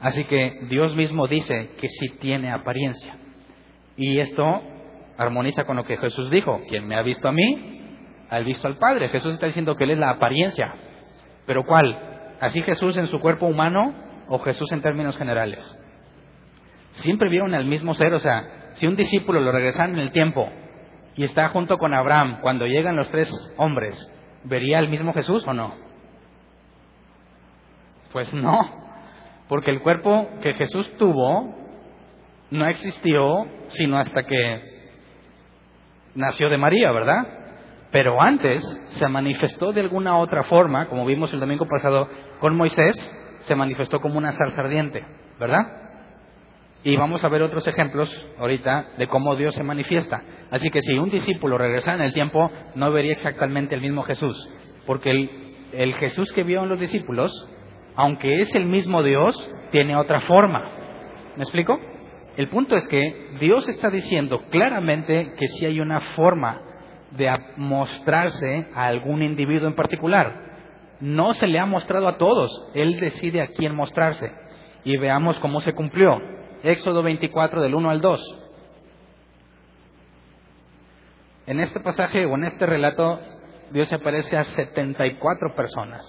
[0.00, 3.16] Así que Dios mismo dice que sí tiene apariencia.
[3.96, 4.62] Y esto
[5.16, 7.80] armoniza con lo que Jesús dijo, quien me ha visto a mí,
[8.28, 9.08] ha visto al Padre.
[9.08, 10.74] Jesús está diciendo que Él es la apariencia.
[11.46, 12.36] ¿Pero cuál?
[12.40, 13.94] ¿Así Jesús en su cuerpo humano
[14.28, 15.64] o Jesús en términos generales?
[16.94, 20.48] Siempre vieron al mismo ser, o sea, si un discípulo lo regresan en el tiempo
[21.16, 23.96] y está junto con Abraham cuando llegan los tres hombres,
[24.44, 25.74] ¿vería al mismo Jesús o no?
[28.12, 28.58] Pues no,
[29.48, 31.54] porque el cuerpo que Jesús tuvo
[32.50, 34.74] no existió sino hasta que
[36.14, 37.26] nació de María, ¿verdad?
[37.90, 42.08] Pero antes se manifestó de alguna otra forma, como vimos el domingo pasado
[42.40, 42.96] con Moisés,
[43.42, 45.04] se manifestó como una zarza ardiente,
[45.38, 45.83] ¿verdad?
[46.84, 50.22] Y vamos a ver otros ejemplos ahorita de cómo Dios se manifiesta.
[50.50, 54.36] Así que si un discípulo regresara en el tiempo, no vería exactamente el mismo Jesús,
[54.86, 55.30] porque el,
[55.72, 57.32] el Jesús que vio en los discípulos
[57.96, 59.36] aunque es el mismo Dios,
[59.70, 60.62] tiene otra forma.
[61.36, 61.78] ¿Me explico?
[62.36, 66.60] El punto es que Dios está diciendo claramente que si hay una forma
[67.12, 70.42] de mostrarse a algún individuo en particular.
[71.00, 74.32] No se le ha mostrado a todos, Él decide a quién mostrarse.
[74.84, 76.18] Y veamos cómo se cumplió.
[76.64, 78.20] Éxodo 24 del 1 al 2.
[81.46, 83.20] En este pasaje o en este relato,
[83.70, 86.02] Dios se aparece a 74 personas,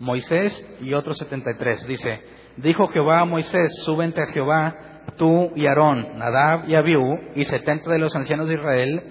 [0.00, 1.86] Moisés y otros 73.
[1.86, 2.22] Dice,
[2.56, 4.74] dijo Jehová a Moisés, súbente a Jehová,
[5.18, 9.02] tú y Aarón, Nadab y Abiú, y 70 de los ancianos de Israel,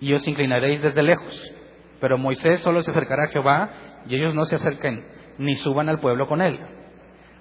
[0.00, 1.52] y os inclinaréis desde lejos.
[2.00, 3.70] Pero Moisés solo se acercará a Jehová,
[4.06, 5.04] y ellos no se acerquen,
[5.38, 6.60] ni suban al pueblo con él.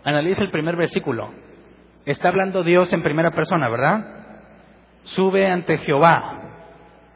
[0.04, 1.51] Analiza el primer versículo.
[2.06, 4.00] Está hablando Dios en primera persona, ¿verdad?
[5.04, 6.42] Sube ante Jehová.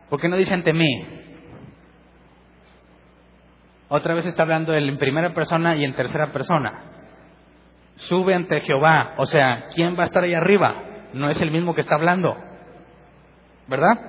[0.10, 1.08] ¿Por qué no dice ante mí?
[3.88, 6.84] Otra vez está hablando él en primera persona y en tercera persona.
[7.96, 9.16] Sube ante Jehová.
[9.18, 10.84] O sea, ¿quién va a estar ahí arriba?
[11.14, 12.36] No es el mismo que está hablando.
[13.68, 14.00] ¿Verdad?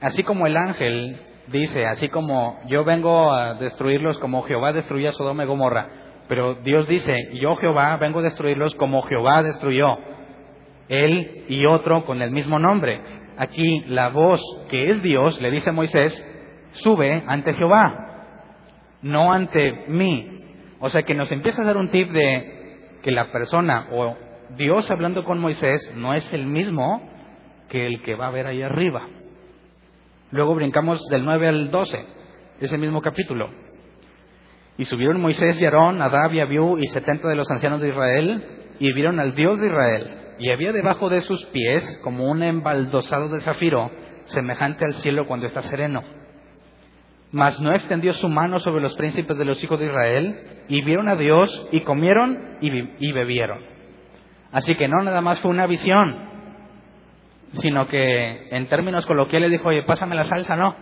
[0.00, 5.12] Así como el ángel dice, así como yo vengo a destruirlos como Jehová destruyó a
[5.12, 5.88] Sodoma y Gomorra,
[6.28, 9.98] pero Dios dice, yo Jehová vengo a destruirlos como Jehová destruyó.
[10.88, 13.00] Él y otro con el mismo nombre.
[13.36, 16.12] Aquí la voz que es Dios le dice a Moisés,
[16.72, 18.26] sube ante Jehová,
[19.02, 20.40] no ante mí.
[20.80, 24.16] O sea que nos empieza a dar un tip de que la persona o
[24.56, 27.02] Dios hablando con Moisés no es el mismo
[27.68, 29.06] que el que va a ver ahí arriba.
[30.30, 32.04] Luego brincamos del 9 al 12,
[32.60, 33.63] ese mismo capítulo.
[34.76, 38.44] Y subieron Moisés y Aarón, Adab y Abiú y setenta de los ancianos de Israel,
[38.80, 40.10] y vieron al Dios de Israel.
[40.38, 43.90] Y había debajo de sus pies como un embaldosado de zafiro,
[44.24, 46.02] semejante al cielo cuando está sereno.
[47.30, 51.08] Mas no extendió su mano sobre los príncipes de los hijos de Israel, y vieron
[51.08, 53.60] a Dios, y comieron y, y bebieron.
[54.50, 56.16] Así que no nada más fue una visión,
[57.60, 60.74] sino que en términos coloquiales dijo, oye, pásame la salsa, no.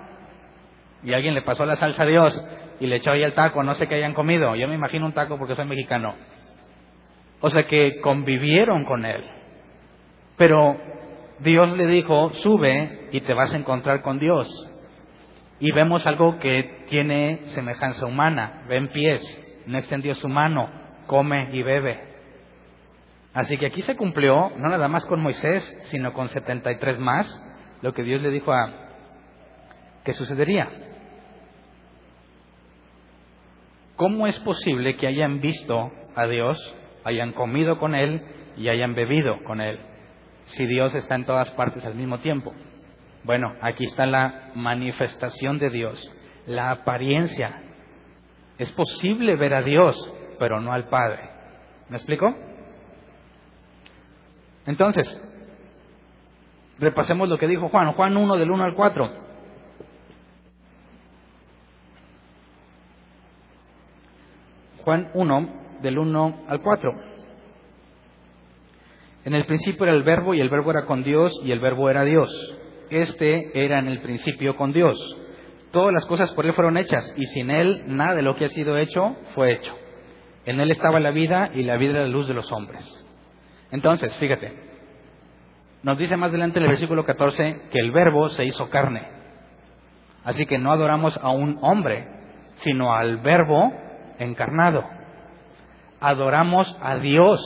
[1.05, 2.47] Y alguien le pasó la salsa a Dios
[2.83, 4.57] y le echó ahí el taco, no sé qué hayan comido.
[4.57, 6.17] Yo me imagino un taco porque soy mexicano.
[7.41, 9.23] O sea que convivieron con él.
[10.37, 10.77] Pero
[11.39, 14.49] Dios le dijo, sube y te vas a encontrar con Dios.
[15.61, 18.65] Y vemos algo que tiene semejanza humana.
[18.69, 19.23] Ven pies,
[19.69, 20.69] no extendió su mano,
[21.07, 22.01] come y bebe.
[23.33, 27.29] Así que aquí se cumplió, no nada más con Moisés, sino con 73 más,
[27.81, 28.73] lo que Dios le dijo a
[30.03, 30.92] que sucedería.
[34.03, 36.59] ¿Cómo es posible que hayan visto a Dios,
[37.05, 38.21] hayan comido con Él
[38.57, 39.79] y hayan bebido con Él,
[40.47, 42.53] si Dios está en todas partes al mismo tiempo?
[43.23, 46.13] Bueno, aquí está la manifestación de Dios,
[46.49, 47.63] la apariencia.
[48.59, 49.97] Es posible ver a Dios,
[50.37, 51.21] pero no al Padre.
[51.89, 52.35] ¿Me explico?
[54.67, 55.07] Entonces,
[56.81, 59.22] repasemos lo que dijo Juan, Juan 1 del 1 al 4.
[64.85, 65.49] Juan 1
[65.83, 66.93] del 1 al 4.
[69.25, 71.89] En el principio era el verbo y el verbo era con Dios y el verbo
[71.89, 72.31] era Dios.
[72.91, 74.99] Este era en el principio con Dios.
[75.71, 78.49] Todas las cosas por Él fueron hechas y sin Él nada de lo que ha
[78.49, 79.73] sido hecho fue hecho.
[80.45, 82.85] En Él estaba la vida y la vida era la luz de los hombres.
[83.71, 84.53] Entonces, fíjate,
[85.83, 89.07] nos dice más adelante en el versículo 14 que el verbo se hizo carne.
[90.25, 92.07] Así que no adoramos a un hombre,
[92.57, 93.73] sino al verbo
[94.23, 94.85] encarnado.
[96.01, 97.41] Adoramos a Dios,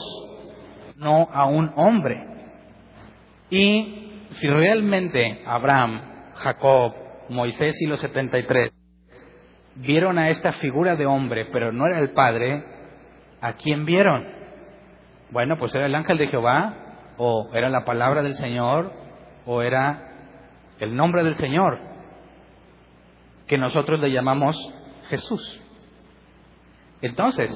[0.95, 2.25] no a un hombre.
[3.49, 6.01] Y si realmente Abraham,
[6.35, 6.93] Jacob,
[7.29, 8.71] Moisés y los 73
[9.75, 12.63] vieron a esta figura de hombre, pero no era el Padre,
[13.41, 14.27] ¿a quién vieron?
[15.29, 18.91] Bueno, pues era el ángel de Jehová, o era la palabra del Señor,
[19.45, 20.07] o era
[20.79, 21.79] el nombre del Señor,
[23.47, 24.55] que nosotros le llamamos
[25.09, 25.63] Jesús.
[27.01, 27.51] Entonces,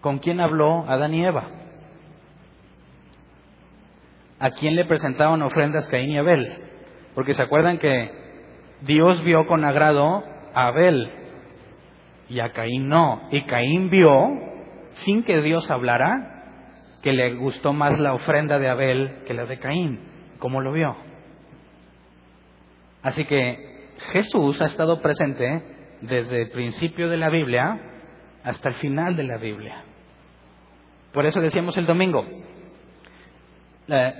[0.00, 1.48] ¿con quién habló Adán y Eva?
[4.38, 6.56] ¿A quién le presentaban ofrendas Caín y Abel?
[7.14, 8.10] Porque se acuerdan que
[8.82, 11.10] Dios vio con agrado a Abel
[12.28, 13.28] y a Caín no.
[13.30, 14.10] Y Caín vio,
[14.92, 16.44] sin que Dios hablara,
[17.02, 20.00] que le gustó más la ofrenda de Abel que la de Caín.
[20.38, 20.96] ¿Cómo lo vio?
[23.02, 25.62] Así que Jesús ha estado presente
[26.02, 27.89] desde el principio de la Biblia
[28.44, 29.84] hasta el final de la Biblia.
[31.12, 32.24] Por eso decíamos el domingo,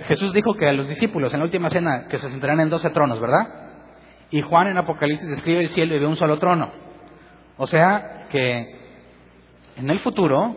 [0.03, 2.89] Jesús dijo que a los discípulos en la última cena que se sentarán en doce
[2.89, 3.47] tronos, ¿verdad?
[4.29, 6.71] Y Juan en Apocalipsis describe el cielo y ve un solo trono.
[7.57, 8.79] O sea que
[9.77, 10.55] En el futuro,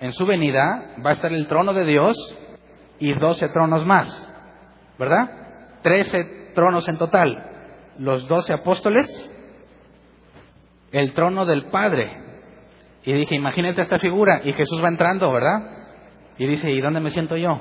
[0.00, 2.16] en su venida, va a estar el trono de Dios
[2.98, 4.08] y doce tronos más,
[4.98, 5.78] ¿verdad?
[5.82, 7.44] Trece tronos en total.
[7.98, 9.06] Los doce apóstoles,
[10.92, 12.27] el trono del Padre.
[13.04, 15.62] Y dije, imagínate esta figura, y Jesús va entrando, ¿verdad?
[16.38, 17.60] Y dice, ¿y dónde me siento yo?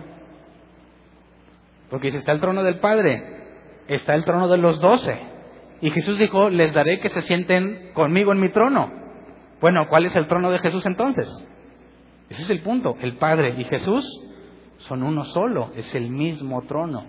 [1.90, 3.24] Porque si está el trono del Padre,
[3.88, 5.20] está el trono de los doce.
[5.82, 8.92] Y Jesús dijo, les daré que se sienten conmigo en mi trono.
[9.62, 11.28] Bueno, ¿cuál es el trono de Jesús entonces?
[12.30, 12.96] Ese es el punto.
[13.00, 14.06] El Padre y Jesús
[14.80, 17.06] son uno solo, es el mismo trono.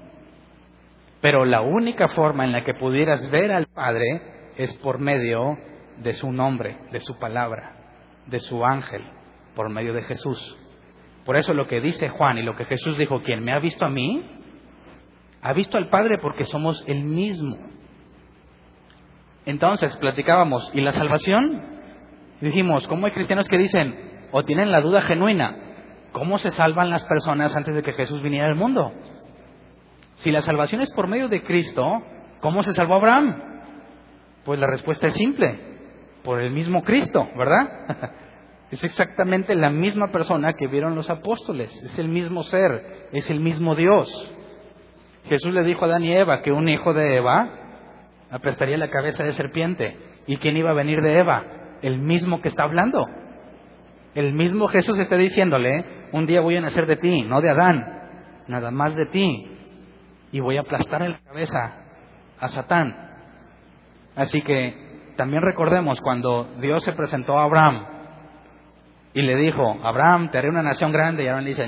[1.21, 5.57] Pero la única forma en la que pudieras ver al Padre es por medio
[5.99, 7.78] de su nombre, de su palabra,
[8.29, 9.03] de su ángel,
[9.55, 10.57] por medio de Jesús.
[11.25, 13.85] Por eso lo que dice Juan y lo que Jesús dijo, quien me ha visto
[13.85, 14.23] a mí,
[15.43, 17.57] ha visto al Padre porque somos el mismo.
[19.45, 21.63] Entonces, platicábamos, ¿y la salvación?
[22.41, 25.57] Dijimos, ¿cómo hay cristianos que dicen, o tienen la duda genuina,
[26.13, 28.93] ¿cómo se salvan las personas antes de que Jesús viniera al mundo?
[30.17, 31.85] Si la salvación es por medio de Cristo,
[32.41, 33.43] ¿cómo se salvó Abraham?
[34.45, 35.78] Pues la respuesta es simple,
[36.29, 38.13] por el mismo Cristo, ¿verdad?
[38.71, 43.41] Es exactamente la misma persona que vieron los apóstoles, es el mismo ser, es el
[43.41, 44.11] mismo Dios.
[45.25, 47.49] Jesús le dijo a Adán y Eva que un hijo de Eva
[48.31, 49.97] aprestaría la cabeza de serpiente.
[50.27, 51.47] ¿Y quién iba a venir de Eva?
[51.81, 53.07] El mismo que está hablando.
[54.15, 57.87] El mismo Jesús está diciéndole, un día voy a nacer de ti, no de Adán,
[58.49, 59.51] nada más de ti.
[60.31, 61.73] Y voy a aplastar en la cabeza
[62.39, 62.95] a Satán.
[64.15, 64.88] Así que
[65.19, 67.85] también recordemos cuando Dios se presentó a Abraham
[69.13, 71.25] y le dijo, Abraham, te haré una nación grande.
[71.25, 71.67] Y Abraham le dice,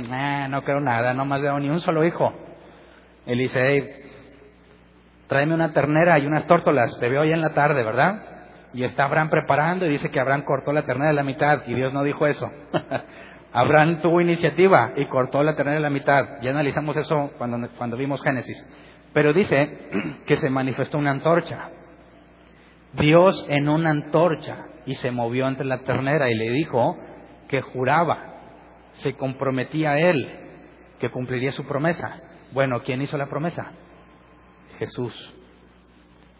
[0.48, 2.32] no creo nada, no más veo ni un solo hijo.
[3.26, 3.88] Él dice,
[5.26, 8.22] tráeme una ternera y unas tórtolas, te veo hoy en la tarde, ¿verdad?
[8.72, 11.74] Y está Abraham preparando y dice que Abraham cortó la ternera de la mitad y
[11.74, 12.48] Dios no dijo eso.
[13.52, 16.40] Abraham tuvo iniciativa y cortó la ternera de la mitad.
[16.40, 18.64] Ya analizamos eso cuando, cuando vimos Génesis.
[19.12, 19.88] Pero dice
[20.24, 21.79] que se manifestó una antorcha.
[22.94, 26.96] Dios en una antorcha y se movió entre la ternera y le dijo
[27.48, 28.40] que juraba,
[28.94, 30.28] se comprometía a él,
[30.98, 32.20] que cumpliría su promesa.
[32.52, 33.72] Bueno, ¿quién hizo la promesa?
[34.78, 35.34] Jesús.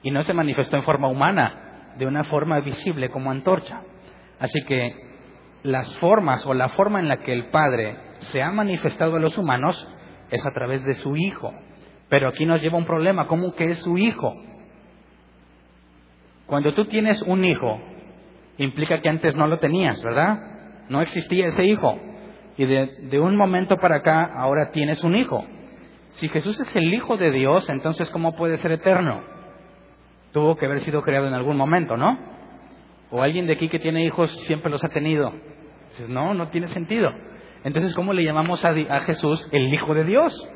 [0.03, 3.83] Y no se manifestó en forma humana, de una forma visible como antorcha.
[4.39, 4.95] Así que
[5.63, 9.37] las formas o la forma en la que el Padre se ha manifestado a los
[9.37, 9.89] humanos
[10.31, 11.53] es a través de su Hijo.
[12.09, 14.33] Pero aquí nos lleva un problema, ¿cómo que es su Hijo?
[16.51, 17.81] Cuando tú tienes un hijo,
[18.59, 20.37] implica que antes no lo tenías, ¿verdad?
[20.89, 21.97] No existía ese hijo.
[22.57, 25.45] Y de, un momento para acá, ahora tienes un hijo.
[26.15, 29.21] Si Jesús es el Hijo de Dios, entonces ¿cómo puede ser eterno?
[30.33, 32.19] Tuvo que haber sido creado en algún momento, ¿no?
[33.13, 35.33] O alguien de aquí que tiene hijos siempre los ha tenido.
[36.09, 37.13] No, no tiene sentido.
[37.63, 40.51] Entonces, ¿cómo le llamamos a Jesús el Hijo de Dios?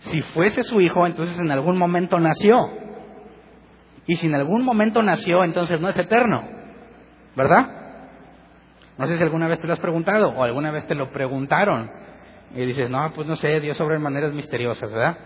[0.00, 2.87] Si fuese su Hijo, entonces en algún momento nació.
[4.08, 6.42] Y si en algún momento nació, entonces no es eterno.
[7.36, 7.68] ¿Verdad?
[8.96, 11.90] No sé si alguna vez te lo has preguntado o alguna vez te lo preguntaron.
[12.54, 15.18] Y dices, no, pues no sé, Dios obra en maneras misteriosas, ¿verdad?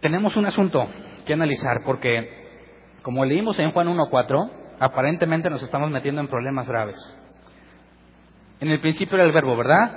[0.00, 0.86] Tenemos un asunto
[1.24, 6.96] que analizar porque, como leímos en Juan 1.4, aparentemente nos estamos metiendo en problemas graves.
[8.60, 9.92] En el principio era el verbo, ¿verdad?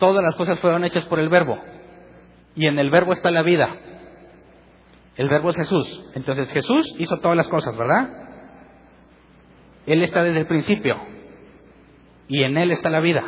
[0.00, 1.60] Todas las cosas fueron hechas por el verbo.
[2.56, 3.70] Y en el verbo está la vida.
[5.16, 6.10] El verbo es Jesús.
[6.14, 8.08] Entonces Jesús hizo todas las cosas, ¿verdad?
[9.86, 10.96] Él está desde el principio.
[12.28, 13.22] Y en Él está la vida.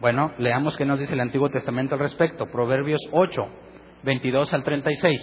[0.00, 2.46] Bueno, leamos qué nos dice el Antiguo Testamento al respecto.
[2.46, 3.42] Proverbios 8,
[4.04, 5.20] 22 al 36.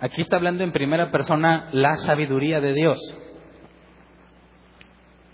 [0.00, 2.98] Aquí está hablando en primera persona la sabiduría de Dios.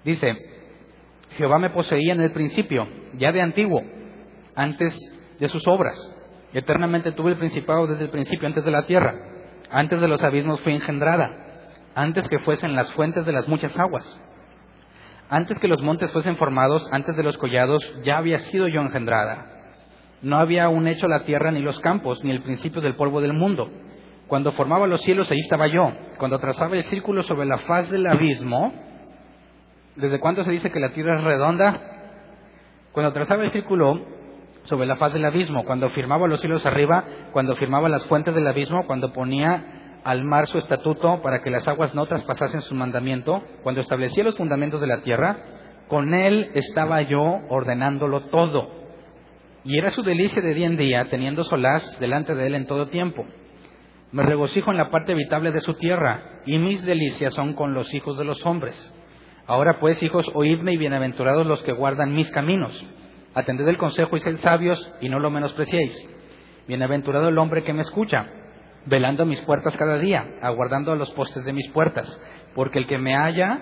[0.04, 0.36] Dice,
[1.36, 3.82] Jehová me poseía en el principio, ya de antiguo,
[4.54, 4.96] antes
[5.42, 5.98] de sus obras.
[6.52, 9.12] Eternamente tuve el principado desde el principio, antes de la tierra.
[9.70, 11.30] Antes de los abismos fui engendrada,
[11.96, 14.04] antes que fuesen las fuentes de las muchas aguas.
[15.28, 19.46] Antes que los montes fuesen formados, antes de los collados, ya había sido yo engendrada.
[20.20, 23.32] No había aún hecho la tierra ni los campos, ni el principio del polvo del
[23.32, 23.68] mundo.
[24.28, 25.92] Cuando formaba los cielos, ahí estaba yo.
[26.18, 28.72] Cuando trazaba el círculo sobre la faz del abismo,
[29.96, 31.80] ¿desde cuándo se dice que la tierra es redonda?
[32.92, 34.21] Cuando trazaba el círculo
[34.64, 38.46] sobre la faz del abismo, cuando firmaba los cielos arriba, cuando firmaba las fuentes del
[38.46, 43.42] abismo, cuando ponía al mar su estatuto para que las aguas no traspasasen su mandamiento,
[43.62, 45.36] cuando establecía los fundamentos de la tierra,
[45.88, 48.82] con él estaba yo ordenándolo todo.
[49.64, 52.88] Y era su delicia de día en día, teniendo solaz delante de él en todo
[52.88, 53.24] tiempo.
[54.10, 57.92] Me regocijo en la parte habitable de su tierra, y mis delicias son con los
[57.94, 58.92] hijos de los hombres.
[59.46, 62.84] Ahora pues, hijos, oídme y bienaventurados los que guardan mis caminos.
[63.34, 66.08] Atended el consejo y sed sabios, y no lo menospreciéis.
[66.68, 68.26] Bienaventurado el hombre que me escucha,
[68.86, 72.20] velando mis puertas cada día, aguardando a los postes de mis puertas,
[72.54, 73.58] porque el que me halla,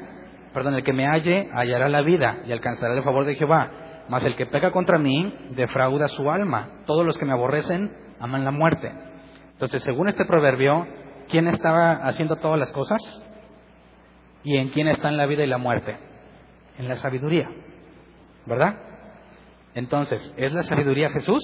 [0.52, 3.70] perdón, el que me halle hallará la vida y alcanzará el favor de Jehová.
[4.08, 6.82] Mas el que peca contra mí defrauda su alma.
[6.84, 8.92] Todos los que me aborrecen aman la muerte.
[9.52, 10.86] Entonces, según este proverbio,
[11.28, 13.00] ¿quién estaba haciendo todas las cosas?
[14.42, 15.96] ¿Y en quién están la vida y la muerte?
[16.78, 17.48] En la sabiduría.
[18.46, 18.89] ¿Verdad?
[19.74, 21.42] Entonces, ¿es la sabiduría Jesús?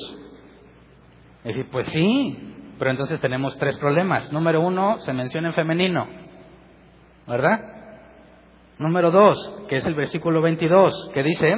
[1.45, 2.37] Es decir, pues sí,
[2.79, 4.33] pero entonces tenemos tres problemas.
[4.33, 6.07] Número uno, se menciona en femenino.
[7.27, 7.61] ¿Verdad?
[8.79, 11.55] Número dos, que es el versículo 22, que dice,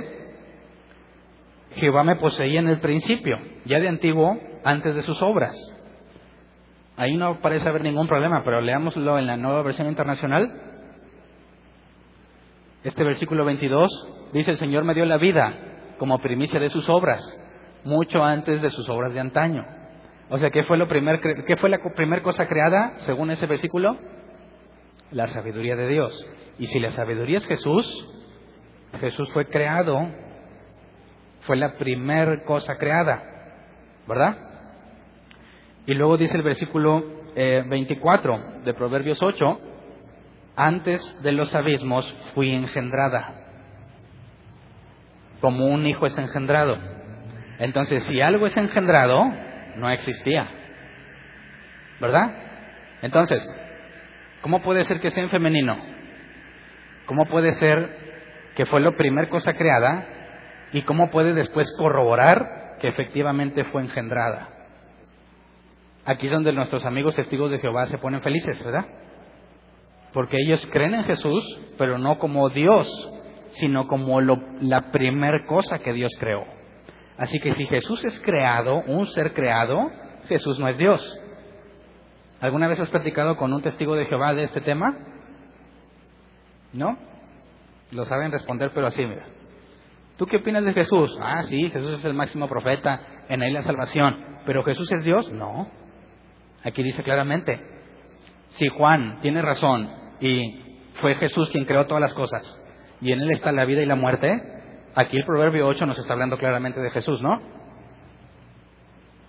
[1.73, 5.57] Jehová me poseía en el principio, ya de antiguo, antes de sus obras.
[6.97, 10.51] Ahí no parece haber ningún problema, pero leámoslo en la nueva versión internacional.
[12.85, 13.89] Este versículo 22
[14.33, 15.68] dice, el Señor me dio la vida
[15.99, 17.21] como primicia de sus obras,
[17.85, 19.65] mucho antes de sus obras de antaño.
[20.31, 23.97] O sea, ¿qué fue, lo primer, ¿qué fue la primera cosa creada según ese versículo?
[25.11, 26.15] La sabiduría de Dios.
[26.59, 27.87] Y si la sabiduría es Jesús,
[29.01, 30.09] Jesús fue creado
[31.49, 33.23] fue la primer cosa creada,
[34.07, 34.37] ¿verdad?
[35.87, 37.03] Y luego dice el versículo
[37.35, 39.61] 24 eh, de Proverbios 8,
[40.57, 43.38] antes de los abismos fui engendrada,
[45.41, 46.79] como un hijo es engendrado.
[47.59, 49.25] Entonces, si algo es engendrado,
[49.77, 50.49] no existía,
[52.01, 52.33] ¿verdad?
[53.03, 53.43] Entonces,
[54.43, 55.77] ¿cómo puede ser que sea en femenino?
[57.07, 58.09] ¿Cómo puede ser
[58.55, 60.07] que fue la primera cosa creada
[60.73, 64.49] y cómo puede después corroborar que efectivamente fue engendrada.
[66.05, 68.87] Aquí es donde nuestros amigos testigos de Jehová se ponen felices, ¿verdad?
[70.13, 71.45] Porque ellos creen en Jesús,
[71.77, 72.89] pero no como Dios,
[73.53, 76.45] sino como la primer cosa que Dios creó.
[77.17, 79.91] Así que si Jesús es creado, un ser creado,
[80.29, 81.01] Jesús no es Dios.
[82.41, 84.97] ¿Alguna vez has platicado con un testigo de Jehová de este tema?
[86.73, 86.97] ¿No?
[87.91, 89.25] Lo saben responder, pero así, mira.
[90.17, 91.19] ¿Tú qué opinas de Jesús?
[91.21, 94.39] Ah, sí, Jesús es el máximo profeta, en él la salvación.
[94.47, 95.33] ¿Pero Jesús es Dios?
[95.33, 95.69] No.
[96.65, 97.61] Aquí dice claramente,
[98.51, 99.91] si Juan tiene razón
[100.21, 102.65] y fue Jesús quien creó todas las cosas
[103.01, 104.43] y en él está la vida y la muerte,
[104.95, 107.41] aquí el Proverbio 8 nos está hablando claramente de Jesús, ¿no?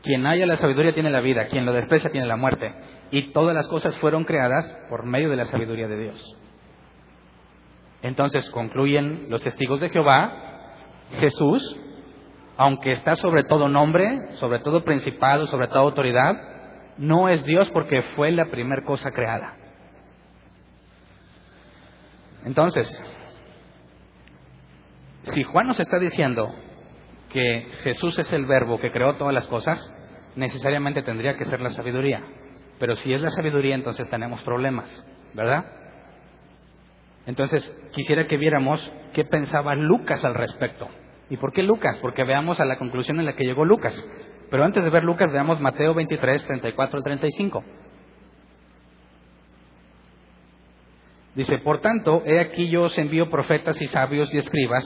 [0.01, 2.73] Quien haya la sabiduría tiene la vida, quien lo desprecia tiene la muerte.
[3.11, 6.37] Y todas las cosas fueron creadas por medio de la sabiduría de Dios.
[8.01, 10.49] Entonces concluyen los testigos de Jehová
[11.19, 11.61] Jesús,
[12.57, 16.35] aunque está sobre todo nombre, sobre todo principado, sobre toda autoridad,
[16.97, 19.55] no es Dios porque fue la primera cosa creada.
[22.45, 22.87] Entonces,
[25.23, 26.53] si Juan nos está diciendo
[27.29, 29.79] que Jesús es el verbo que creó todas las cosas,
[30.35, 32.23] necesariamente tendría que ser la sabiduría.
[32.79, 34.89] Pero si es la sabiduría, entonces tenemos problemas,
[35.33, 35.65] ¿verdad?
[37.25, 40.87] Entonces, quisiera que viéramos qué pensaba Lucas al respecto.
[41.29, 41.99] ¿Y por qué Lucas?
[42.01, 43.93] Porque veamos a la conclusión en la que llegó Lucas.
[44.49, 47.63] Pero antes de ver Lucas, veamos Mateo 23, 34 al 35.
[51.35, 54.85] Dice, por tanto, he aquí yo os envío profetas y sabios y escribas,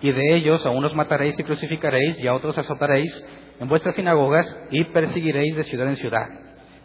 [0.00, 3.12] y de ellos a unos mataréis y crucificaréis, y a otros azotaréis
[3.60, 6.26] en vuestras sinagogas, y perseguiréis de ciudad en ciudad,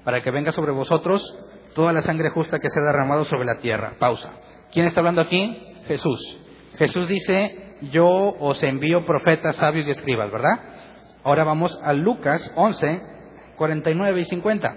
[0.03, 1.23] para que venga sobre vosotros
[1.73, 3.95] toda la sangre justa que se ha derramado sobre la tierra.
[3.99, 4.33] Pausa.
[4.71, 5.57] ¿Quién está hablando aquí?
[5.87, 6.19] Jesús.
[6.77, 10.59] Jesús dice, yo os envío profetas, sabios y escribas, ¿verdad?
[11.23, 13.01] Ahora vamos a Lucas 11,
[13.55, 14.75] 49 y 50.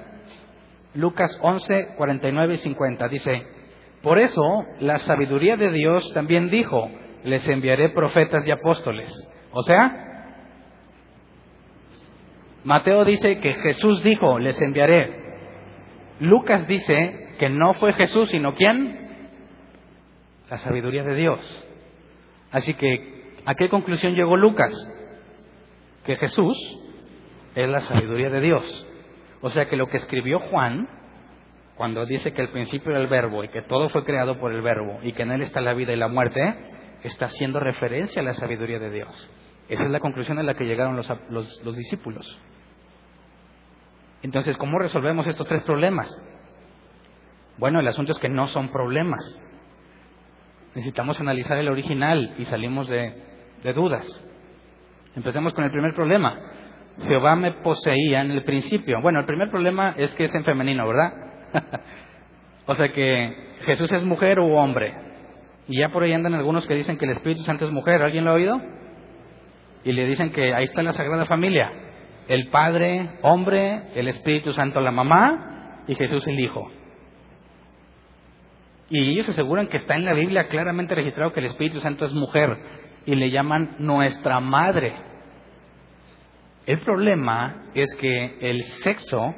[0.94, 3.42] Lucas 11, 49 y 50 dice,
[4.02, 4.42] por eso
[4.80, 6.88] la sabiduría de Dios también dijo,
[7.24, 9.10] les enviaré profetas y apóstoles.
[9.52, 10.08] O sea,
[12.64, 15.28] Mateo dice que Jesús dijo, les enviaré.
[16.20, 19.30] Lucas dice que no fue Jesús, sino quién?
[20.50, 21.66] La sabiduría de Dios.
[22.50, 24.72] Así que, ¿a qué conclusión llegó Lucas?
[26.04, 26.56] Que Jesús
[27.54, 28.86] es la sabiduría de Dios.
[29.40, 30.88] O sea que lo que escribió Juan,
[31.76, 34.62] cuando dice que el principio era el verbo y que todo fue creado por el
[34.62, 36.40] verbo y que en él está la vida y la muerte,
[37.02, 39.30] está haciendo referencia a la sabiduría de Dios.
[39.68, 42.38] Esa es la conclusión a la que llegaron los, los discípulos.
[44.22, 46.08] Entonces, ¿cómo resolvemos estos tres problemas?
[47.58, 49.20] Bueno, el asunto es que no son problemas.
[50.74, 53.14] Necesitamos analizar el original y salimos de,
[53.74, 54.06] dudas.
[55.16, 56.38] Empecemos con el primer problema.
[57.02, 59.00] Jehová me poseía en el principio.
[59.00, 61.12] Bueno, el primer problema es que es en femenino, ¿verdad?
[62.66, 64.94] o sea que Jesús es mujer o hombre.
[65.68, 68.02] Y ya por ahí andan algunos que dicen que el Espíritu Santo es mujer.
[68.02, 68.60] ¿Alguien lo ha oído?
[69.84, 71.70] Y le dicen que ahí está la Sagrada Familia.
[72.26, 76.70] El Padre, hombre, el Espíritu Santo, la mamá y Jesús el Hijo.
[78.90, 82.12] Y ellos aseguran que está en la Biblia claramente registrado que el Espíritu Santo es
[82.12, 82.56] mujer
[83.04, 84.94] y le llaman nuestra madre.
[86.64, 89.34] El problema es que el sexo,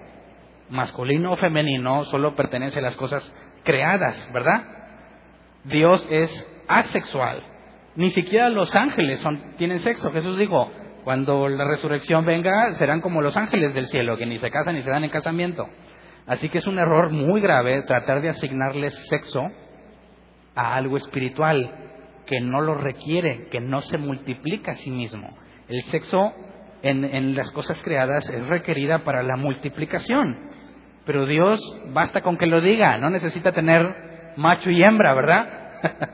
[0.68, 3.22] masculino o femenino, solo pertenece a las cosas
[3.64, 4.79] creadas, ¿verdad?
[5.64, 6.30] Dios es
[6.68, 7.42] asexual.
[7.96, 10.10] Ni siquiera los ángeles son, tienen sexo.
[10.12, 10.70] Jesús dijo,
[11.04, 14.82] cuando la resurrección venga, serán como los ángeles del cielo, que ni se casan ni
[14.82, 15.66] se dan en casamiento.
[16.26, 19.42] Así que es un error muy grave tratar de asignarles sexo
[20.54, 21.80] a algo espiritual
[22.26, 25.36] que no lo requiere, que no se multiplica a sí mismo.
[25.68, 26.32] El sexo
[26.82, 30.50] en, las cosas creadas es requerida para la multiplicación.
[31.04, 31.60] Pero Dios
[31.92, 35.48] basta con que lo diga, no necesita tener macho y hembra, ¿verdad?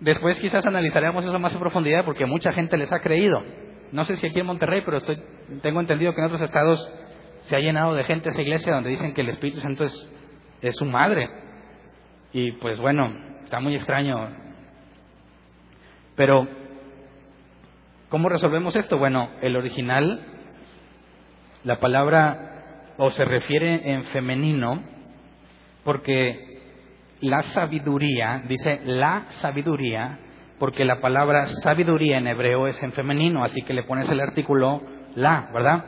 [0.00, 3.42] Después quizás analizaremos eso más en profundidad porque mucha gente les ha creído.
[3.92, 5.20] No sé si aquí en Monterrey, pero estoy,
[5.62, 6.92] tengo entendido que en otros estados
[7.42, 10.84] se ha llenado de gente esa iglesia donde dicen que el Espíritu Santo es su
[10.84, 11.28] madre.
[12.32, 13.12] Y pues bueno,
[13.44, 14.30] está muy extraño.
[16.14, 16.46] Pero,
[18.08, 18.98] ¿cómo resolvemos esto?
[18.98, 20.20] Bueno, el original,
[21.64, 24.82] la palabra o se refiere en femenino
[25.82, 26.49] porque
[27.20, 30.18] la sabiduría, dice la sabiduría,
[30.58, 34.82] porque la palabra sabiduría en hebreo es en femenino, así que le pones el artículo
[35.14, 35.84] la, ¿verdad?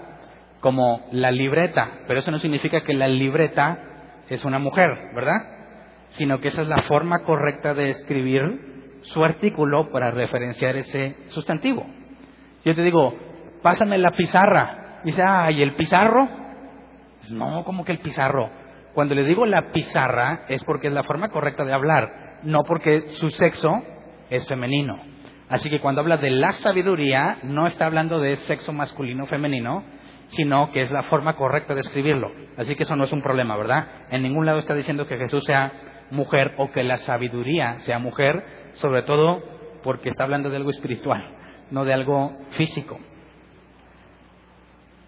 [0.62, 3.78] como la libreta, pero eso no significa que la libreta
[4.28, 5.36] es una mujer, ¿verdad?
[6.10, 11.84] Sino que esa es la forma correcta de escribir su artículo para referenciar ese sustantivo.
[12.64, 13.12] Yo te digo,
[13.60, 15.00] pásame la pizarra.
[15.04, 16.28] dice, ah, ¿y el pizarro?
[17.30, 18.48] No, como que el pizarro?
[18.94, 23.08] Cuando le digo la pizarra es porque es la forma correcta de hablar, no porque
[23.08, 23.82] su sexo
[24.30, 24.98] es femenino.
[25.48, 29.84] Así que cuando habla de la sabiduría, no está hablando de sexo masculino o femenino,
[30.28, 32.32] sino que es la forma correcta de escribirlo.
[32.56, 34.06] Así que eso no es un problema, ¿verdad?
[34.10, 35.72] En ningún lado está diciendo que Jesús sea
[36.10, 38.42] mujer o que la sabiduría sea mujer,
[38.74, 39.42] sobre todo
[39.82, 41.22] porque está hablando de algo espiritual,
[41.70, 42.98] no de algo físico.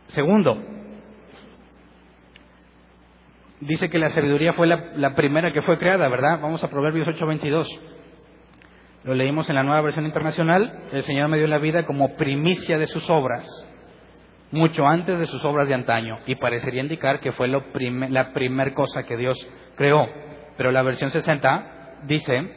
[0.09, 0.63] Segundo,
[3.67, 6.41] dice que la sabiduría fue la, primera que fue creada, ¿verdad?
[6.41, 7.67] Vamos a Proverbios 8:22.
[9.05, 10.85] Lo leímos en la nueva versión internacional.
[10.93, 13.47] El Señor me dio la vida como primicia de sus obras
[14.51, 19.03] mucho antes de sus obras de antaño y parecería indicar que fue la primera cosa
[19.03, 19.37] que Dios
[19.77, 20.07] creó.
[20.57, 22.51] Pero la versión 60 dice,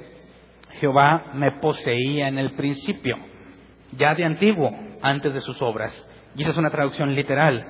[0.80, 3.18] Jehová me poseía en el principio,
[3.94, 5.92] ya de antiguo, antes de sus obras.
[6.36, 7.66] Y esa es una traducción literal.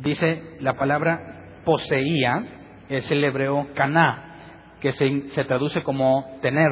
[0.00, 2.44] Dice la palabra poseía,
[2.88, 6.70] es el hebreo caná, que se, se traduce como tener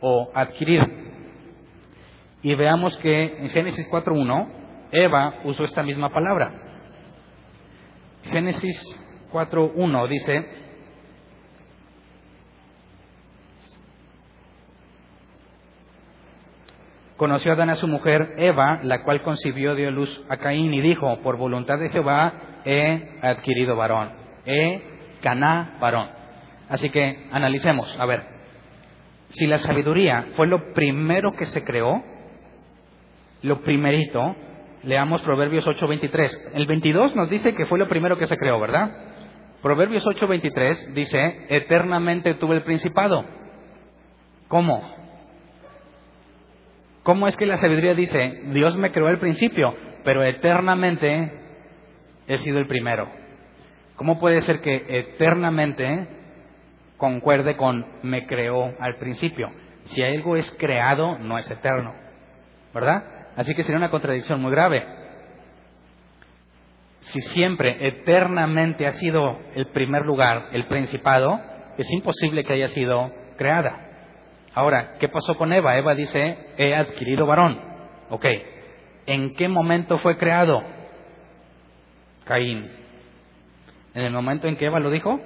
[0.00, 0.82] o adquirir.
[2.42, 4.48] Y veamos que en Génesis 4.1
[4.92, 6.52] Eva usó esta misma palabra.
[8.24, 8.76] Génesis
[9.32, 10.46] 4.1 dice,
[17.18, 21.18] conoció Adán a su mujer Eva, la cual concibió dio luz a Caín y dijo,
[21.18, 24.12] por voluntad de Jehová he adquirido varón,
[24.46, 24.80] he
[25.20, 26.08] caná varón.
[26.70, 28.22] Así que analicemos, a ver,
[29.30, 32.02] si la sabiduría fue lo primero que se creó,
[33.42, 34.34] lo primerito,
[34.84, 36.52] Leamos Proverbios 8:23.
[36.54, 38.90] El 22 nos dice que fue lo primero que se creó, ¿verdad?
[39.60, 43.24] Proverbios 8:23 dice, eternamente tuve el principado.
[44.46, 44.97] ¿Cómo?
[47.08, 51.32] ¿Cómo es que la sabiduría dice, Dios me creó al principio, pero eternamente
[52.26, 53.08] he sido el primero?
[53.96, 56.06] ¿Cómo puede ser que eternamente
[56.98, 59.50] concuerde con me creó al principio?
[59.86, 61.94] Si algo es creado, no es eterno,
[62.74, 63.30] ¿verdad?
[63.36, 64.84] Así que sería una contradicción muy grave.
[67.00, 71.40] Si siempre, eternamente ha sido el primer lugar, el principado,
[71.78, 73.87] es imposible que haya sido creada.
[74.54, 75.76] Ahora, ¿qué pasó con Eva?
[75.78, 77.60] Eva dice, he adquirido varón.
[78.10, 78.26] Ok,
[79.06, 80.62] ¿en qué momento fue creado?
[82.24, 82.70] Caín.
[83.94, 85.20] ¿En el momento en que Eva lo dijo?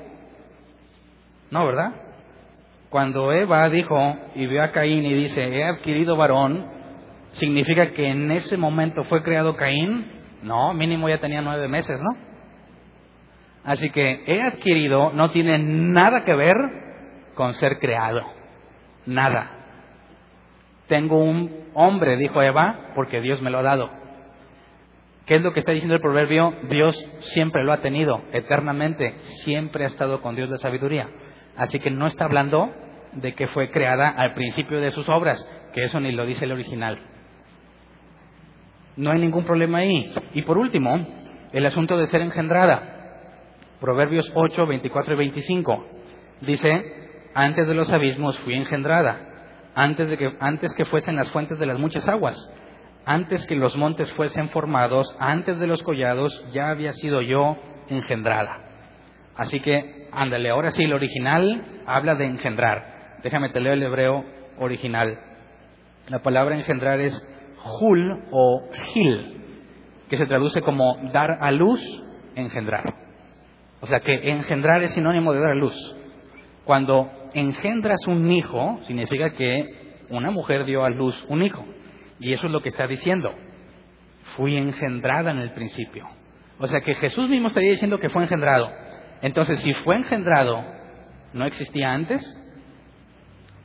[1.51, 1.93] No, ¿verdad?
[2.91, 6.83] Cuando Eva dijo y vio a Caín y dice, he adquirido varón,
[7.35, 10.07] ¿Significa que en ese momento fue creado Caín?
[10.43, 12.17] No, mínimo ya tenía nueve meses, ¿no?
[13.65, 16.57] Así que he adquirido no tiene nada que ver
[17.35, 18.23] con ser creado.
[19.07, 19.51] Nada.
[20.89, 23.91] Tengo un hombre, dijo Eva, porque Dios me lo ha dado.
[25.27, 26.53] ¿Qué es lo que está diciendo el proverbio?
[26.69, 31.09] Dios siempre lo ha tenido, eternamente, siempre ha estado con Dios de sabiduría.
[31.57, 32.73] Así que no está hablando
[33.13, 35.39] de que fue creada al principio de sus obras,
[35.73, 36.99] que eso ni lo dice el original.
[38.97, 40.13] No hay ningún problema ahí.
[40.35, 41.07] Y por último,
[41.53, 42.99] el asunto de ser engendrada.
[43.81, 45.87] Proverbios 8, 24 y 25.
[46.43, 47.02] Dice,
[47.35, 49.29] antes de los abismos fui engendrada,
[49.75, 52.37] antes, de que, antes que fuesen las fuentes de las muchas aguas
[53.05, 57.57] antes que los montes fuesen formados, antes de los collados, ya había sido yo
[57.89, 58.59] engendrada.
[59.37, 63.19] Así que, ándale, ahora sí, el original habla de engendrar.
[63.23, 64.25] Déjame te leo el hebreo
[64.59, 65.19] original.
[66.09, 67.15] La palabra engendrar es
[67.81, 69.41] hul o gil,
[70.09, 71.81] que se traduce como dar a luz,
[72.35, 72.95] engendrar.
[73.81, 75.75] O sea que engendrar es sinónimo de dar a luz.
[76.65, 81.65] Cuando engendras un hijo, significa que una mujer dio a luz un hijo.
[82.21, 83.33] Y eso es lo que está diciendo.
[84.37, 86.09] Fui engendrada en el principio.
[86.59, 88.71] O sea que Jesús mismo estaría diciendo que fue engendrado.
[89.23, 90.65] Entonces, si fue engendrado,
[91.33, 92.23] ¿no existía antes?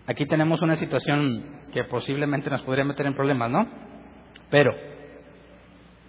[0.08, 1.44] Aquí tenemos una situación
[1.74, 3.68] que posiblemente nos podría meter en problemas, ¿no?
[4.50, 4.74] Pero,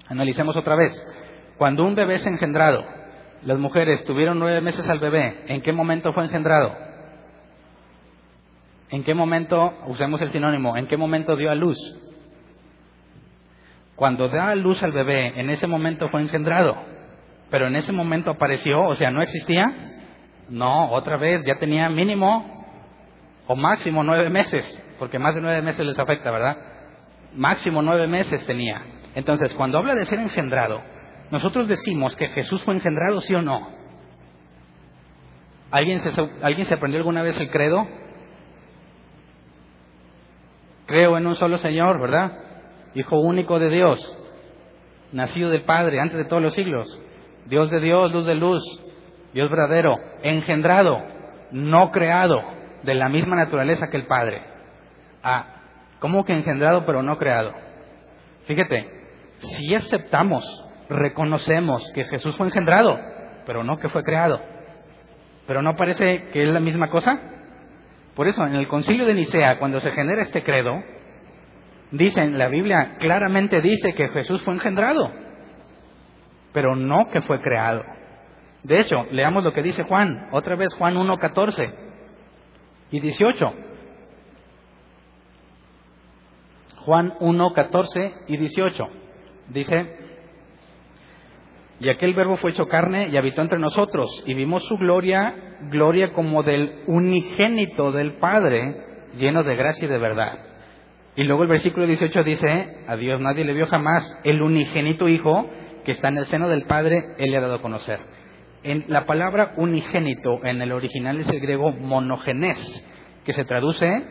[0.06, 0.92] analicemos otra vez.
[1.56, 2.84] Cuando un bebé es engendrado,
[3.42, 6.87] las mujeres tuvieron nueve meses al bebé, ¿en qué momento fue engendrado?
[8.90, 11.76] ¿En qué momento, usemos el sinónimo, en qué momento dio a luz?
[13.96, 16.76] Cuando da a luz al bebé, en ese momento fue engendrado,
[17.50, 19.66] pero en ese momento apareció, o sea, no existía.
[20.48, 22.64] No, otra vez, ya tenía mínimo
[23.46, 24.64] o máximo nueve meses,
[24.98, 26.56] porque más de nueve meses les afecta, ¿verdad?
[27.34, 28.80] Máximo nueve meses tenía.
[29.14, 30.80] Entonces, cuando habla de ser engendrado,
[31.30, 33.68] nosotros decimos que Jesús fue engendrado, sí o no.
[35.70, 36.10] ¿Alguien se,
[36.42, 37.86] ¿Alguien se aprendió alguna vez el credo?
[40.88, 42.32] Creo en un solo Señor, ¿verdad?
[42.94, 44.00] Hijo único de Dios,
[45.12, 46.88] nacido del Padre antes de todos los siglos,
[47.44, 48.62] Dios de Dios, luz de luz,
[49.34, 50.98] Dios verdadero, engendrado,
[51.52, 52.40] no creado,
[52.84, 54.40] de la misma naturaleza que el Padre.
[55.22, 55.44] Ah,
[55.98, 57.52] ¿cómo que engendrado pero no creado?
[58.46, 58.88] Fíjate,
[59.40, 60.42] si aceptamos,
[60.88, 62.98] reconocemos que Jesús fue engendrado,
[63.44, 64.40] pero no que fue creado,
[65.46, 67.20] pero no parece que es la misma cosa.
[68.18, 70.82] Por eso, en el concilio de Nicea, cuando se genera este credo,
[71.90, 75.10] Dicen, la Biblia claramente dice que Jesús fue engendrado,
[76.52, 77.82] pero no que fue creado.
[78.62, 81.70] De hecho, leamos lo que dice Juan, otra vez Juan 1, 14
[82.90, 83.54] y 18.
[86.84, 88.88] Juan 1, 14 y 18.
[89.48, 89.96] Dice,
[91.80, 95.34] y aquel verbo fue hecho carne y habitó entre nosotros, y vimos su gloria,
[95.70, 98.74] gloria como del unigénito del Padre,
[99.16, 100.38] lleno de gracia y de verdad.
[101.14, 105.48] Y luego el versículo 18 dice, a Dios nadie le vio jamás, el unigénito Hijo
[105.84, 107.98] que está en el seno del Padre, Él le ha dado a conocer.
[108.62, 112.58] En la palabra unigénito en el original es el griego monogenes,
[113.24, 114.02] que se traduce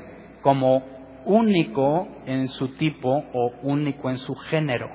[0.42, 0.84] como
[1.26, 4.88] único en su tipo o único en su género.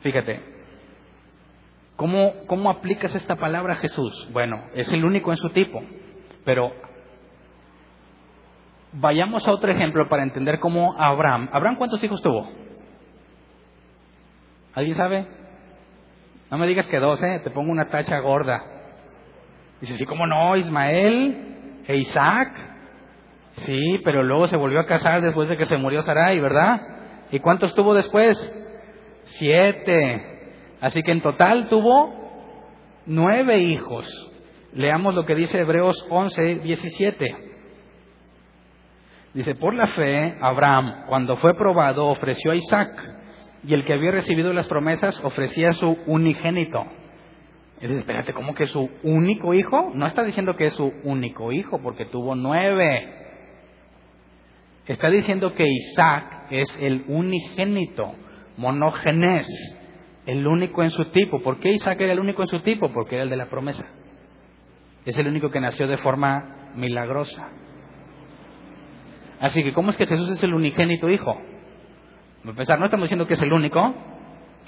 [0.00, 0.40] Fíjate,
[1.96, 4.28] ¿cómo, ¿cómo aplicas esta palabra a Jesús?
[4.32, 5.82] Bueno, es el único en su tipo,
[6.44, 6.72] pero
[8.92, 11.48] Vayamos a otro ejemplo para entender cómo Abraham.
[11.52, 12.48] ¿Abraham cuántos hijos tuvo?
[14.74, 15.26] ¿Alguien sabe?
[16.50, 17.40] No me digas que dos, ¿eh?
[17.44, 18.62] Te pongo una tacha gorda.
[19.80, 20.56] Dice, sí, ¿cómo no?
[20.56, 22.50] Ismael e Isaac.
[23.56, 26.80] Sí, pero luego se volvió a casar después de que se murió Sarai, ¿verdad?
[27.30, 28.36] ¿Y cuántos tuvo después?
[29.36, 30.38] Siete.
[30.80, 32.14] Así que en total tuvo
[33.06, 34.06] nueve hijos.
[34.72, 37.48] Leamos lo que dice Hebreos 11, 17.
[39.34, 42.90] Dice, por la fe, Abraham, cuando fue probado, ofreció a Isaac,
[43.64, 46.84] y el que había recibido las promesas ofrecía a su unigénito.
[47.80, 49.92] Y dice, espérate, ¿cómo que su único hijo?
[49.94, 53.14] No está diciendo que es su único hijo, porque tuvo nueve.
[54.86, 58.14] Está diciendo que Isaac es el unigénito,
[58.58, 59.46] monógenes,
[60.26, 61.40] el único en su tipo.
[61.40, 62.92] ¿Por qué Isaac era el único en su tipo?
[62.92, 63.86] Porque era el de la promesa.
[65.06, 67.48] Es el único que nació de forma milagrosa.
[69.40, 71.40] Así que, ¿cómo es que Jesús es el unigénito Hijo?
[72.44, 73.94] A pesar, no estamos diciendo que es el único,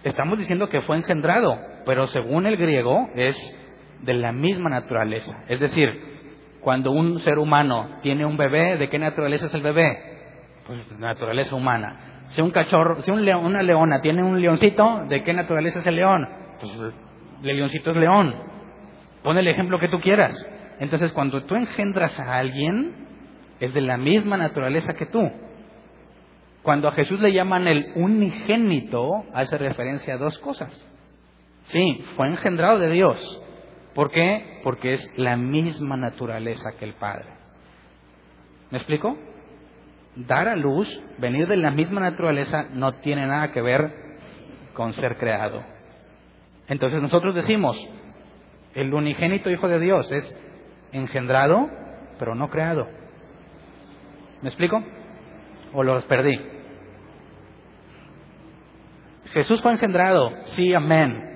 [0.03, 3.37] estamos diciendo que fue engendrado, pero según el griego es
[4.03, 5.45] de la misma naturaleza.
[5.49, 5.91] Es decir,
[6.61, 9.99] cuando un ser humano tiene un bebé, ¿de qué naturaleza es el bebé?
[10.67, 12.10] Pues naturaleza humana.
[12.31, 15.97] Si un cachorro, si un una leona tiene un leoncito, ¿de qué naturaleza es el
[15.97, 16.29] león?
[16.61, 16.73] Pues
[17.43, 18.35] el leoncito es león.
[19.23, 20.35] Pon el ejemplo que tú quieras.
[20.79, 23.07] Entonces, cuando tú engendras a alguien,
[23.59, 25.21] es de la misma naturaleza que tú.
[26.63, 30.71] Cuando a Jesús le llaman el unigénito, hace referencia a dos cosas.
[31.65, 33.43] Sí, fue engendrado de Dios.
[33.95, 34.61] ¿Por qué?
[34.63, 37.27] Porque es la misma naturaleza que el Padre.
[38.71, 39.17] ¿Me explico?
[40.17, 40.89] Dar a luz,
[41.19, 43.93] venir de la misma naturaleza, no tiene nada que ver
[44.75, 45.63] con ser creado.
[46.69, 47.77] Entonces nosotros decimos,
[48.75, 50.35] el unigénito Hijo de Dios es
[50.93, 51.69] engendrado,
[52.19, 52.89] pero no creado.
[54.43, 54.83] ¿Me explico?
[55.73, 56.41] ¿O los perdí?
[59.33, 61.31] Jesús fue engendrado, sí, amén.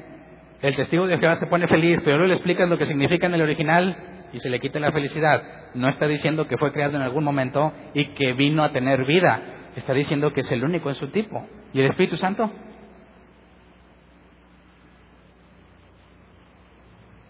[0.63, 3.35] El testigo de Jehová se pone feliz, pero luego le explicas lo que significa en
[3.35, 3.97] el original
[4.33, 5.43] y se le quita la felicidad.
[5.75, 9.71] No está diciendo que fue creado en algún momento y que vino a tener vida.
[9.77, 11.47] Está diciendo que es el único en su tipo.
[11.73, 12.51] ¿Y el Espíritu Santo?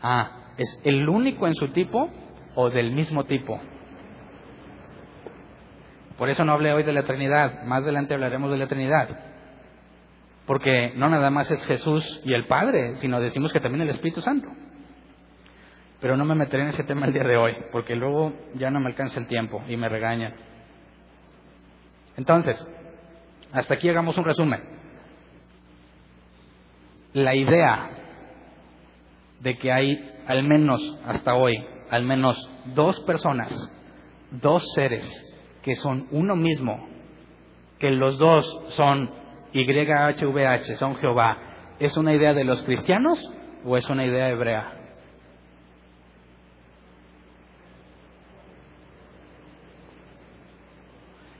[0.02, 2.10] Ah, ¿es el único en su tipo
[2.54, 3.58] o del mismo tipo?
[6.18, 9.08] Por eso no hablé hoy de la Trinidad, más adelante hablaremos de la Trinidad.
[10.46, 14.20] Porque no nada más es Jesús y el Padre, sino decimos que también el Espíritu
[14.20, 14.48] Santo.
[16.04, 18.78] Pero no me meteré en ese tema el día de hoy, porque luego ya no
[18.78, 20.34] me alcanza el tiempo y me regañan.
[22.18, 22.62] Entonces,
[23.50, 24.60] hasta aquí hagamos un resumen.
[27.14, 27.88] La idea
[29.40, 32.36] de que hay al menos hasta hoy, al menos
[32.74, 33.50] dos personas,
[34.30, 35.08] dos seres
[35.62, 36.86] que son uno mismo,
[37.78, 38.44] que los dos
[38.76, 39.10] son
[39.54, 41.38] YHVH, son Jehová,
[41.78, 43.18] ¿es una idea de los cristianos
[43.64, 44.73] o es una idea hebrea?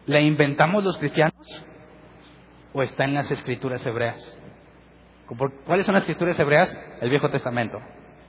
[0.07, 1.65] ¿La inventamos los cristianos
[2.75, 4.17] o está en las escrituras hebreas?
[5.65, 6.79] ¿Cuáles son las escrituras hebreas?
[7.01, 7.79] El Viejo Testamento.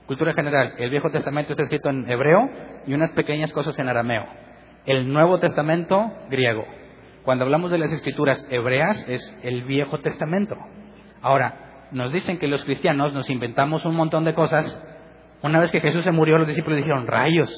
[0.06, 2.48] Cultura general, el Viejo Testamento está escrito en hebreo
[2.86, 4.24] y unas pequeñas cosas en arameo.
[4.86, 6.64] El Nuevo Testamento, griego.
[7.24, 10.56] Cuando hablamos de las escrituras hebreas, es el Viejo Testamento.
[11.20, 14.82] Ahora, nos dicen que los cristianos nos inventamos un montón de cosas.
[15.42, 17.50] Una vez que Jesús se murió, los discípulos dijeron, rayos,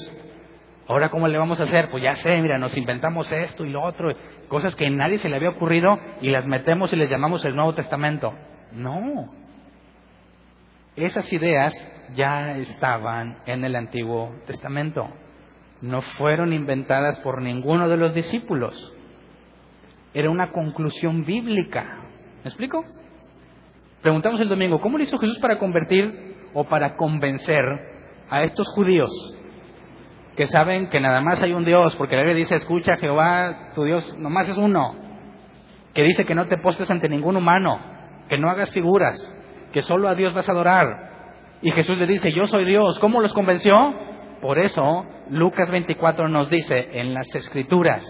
[0.89, 1.89] ahora cómo le vamos a hacer?
[1.89, 4.09] Pues ya sé, mira, nos inventamos esto y lo otro,
[4.47, 7.75] cosas que nadie se le había ocurrido y las metemos y les llamamos el Nuevo
[7.75, 8.33] Testamento.
[8.73, 9.31] No.
[10.95, 11.73] Esas ideas
[12.15, 15.07] ya estaban en el Antiguo Testamento.
[15.81, 18.91] No fueron inventadas por ninguno de los discípulos.
[20.15, 21.99] Era una conclusión bíblica.
[22.43, 22.83] ¿Me explico?
[24.01, 27.63] Preguntamos el domingo, ¿cómo lo hizo Jesús para convertir o para convencer
[28.29, 29.11] a estos judíos
[30.39, 31.93] que saben que nada más hay un Dios?
[31.97, 34.95] Porque la Biblia dice, escucha Jehová, tu Dios nomás es uno.
[35.93, 37.77] Que dice que no te postes ante ningún humano,
[38.29, 39.17] que no hagas figuras,
[39.73, 41.09] que solo a Dios vas a adorar.
[41.61, 42.99] Y Jesús le dice, yo soy Dios.
[42.99, 43.93] ¿Cómo los convenció?
[44.41, 48.05] Por eso Lucas 24 nos dice, en las escrituras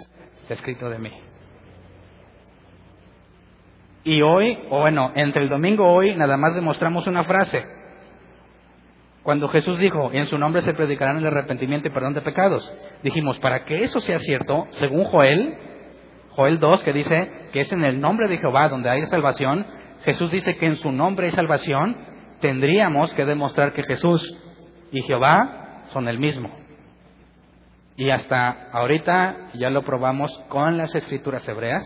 [0.49, 1.11] escrito de mí.
[4.03, 7.65] Y hoy, o bueno, entre el domingo hoy, nada más demostramos una frase.
[9.23, 12.71] Cuando Jesús dijo, en su nombre se predicarán el arrepentimiento y perdón de pecados,
[13.03, 15.55] dijimos, para que eso sea cierto, según Joel,
[16.31, 19.65] Joel 2, que dice que es en el nombre de Jehová donde hay salvación,
[20.03, 21.97] Jesús dice que en su nombre hay salvación,
[22.39, 24.21] tendríamos que demostrar que Jesús
[24.91, 26.49] y Jehová son el mismo.
[27.97, 31.83] Y hasta ahorita ya lo probamos con las escrituras hebreas,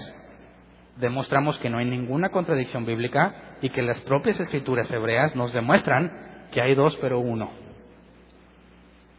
[0.98, 6.12] demostramos que no hay ninguna contradicción bíblica y que las propias escrituras hebreas nos demuestran
[6.54, 7.52] que hay dos pero uno.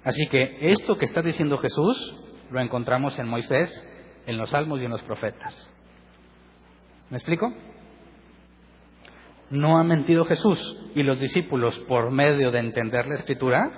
[0.04, 2.20] Así que esto que está diciendo Jesús
[2.50, 3.70] lo encontramos en Moisés,
[4.26, 5.70] en los salmos y en los profetas.
[7.10, 7.52] ¿Me explico?
[9.50, 10.58] No ha mentido Jesús
[10.94, 13.70] y los discípulos, por medio de entender la escritura,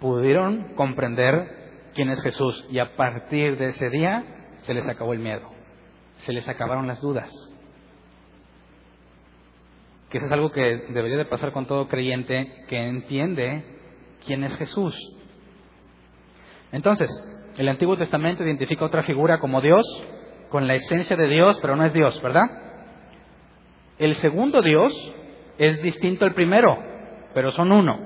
[0.00, 4.24] pudieron comprender quién es Jesús y a partir de ese día
[4.62, 5.50] se les acabó el miedo,
[6.24, 7.30] se les acabaron las dudas.
[10.10, 13.64] Que eso es algo que debería de pasar con todo creyente que entiende
[14.26, 14.94] quién es Jesús.
[16.72, 17.08] Entonces,
[17.56, 19.84] el Antiguo Testamento identifica otra figura como Dios,
[20.48, 22.44] con la esencia de Dios, pero no es Dios, ¿verdad?
[23.98, 24.92] El segundo Dios
[25.58, 26.76] es distinto al primero,
[27.34, 27.98] pero son uno.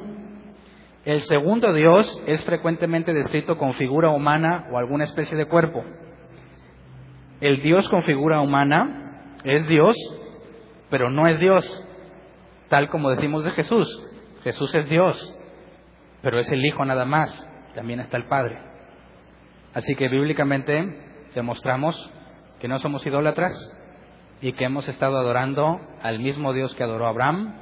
[1.05, 5.85] El segundo Dios es frecuentemente descrito con figura humana o alguna especie de cuerpo.
[7.41, 9.97] El Dios con figura humana es Dios,
[10.91, 11.65] pero no es Dios,
[12.69, 13.89] tal como decimos de Jesús.
[14.43, 15.35] Jesús es Dios,
[16.23, 17.31] pero es el Hijo nada más,
[17.75, 18.59] también está el Padre.
[19.73, 22.11] Así que bíblicamente demostramos
[22.61, 23.53] que no somos idólatras,
[24.45, 27.55] y que hemos estado adorando al mismo Dios que adoró Abraham,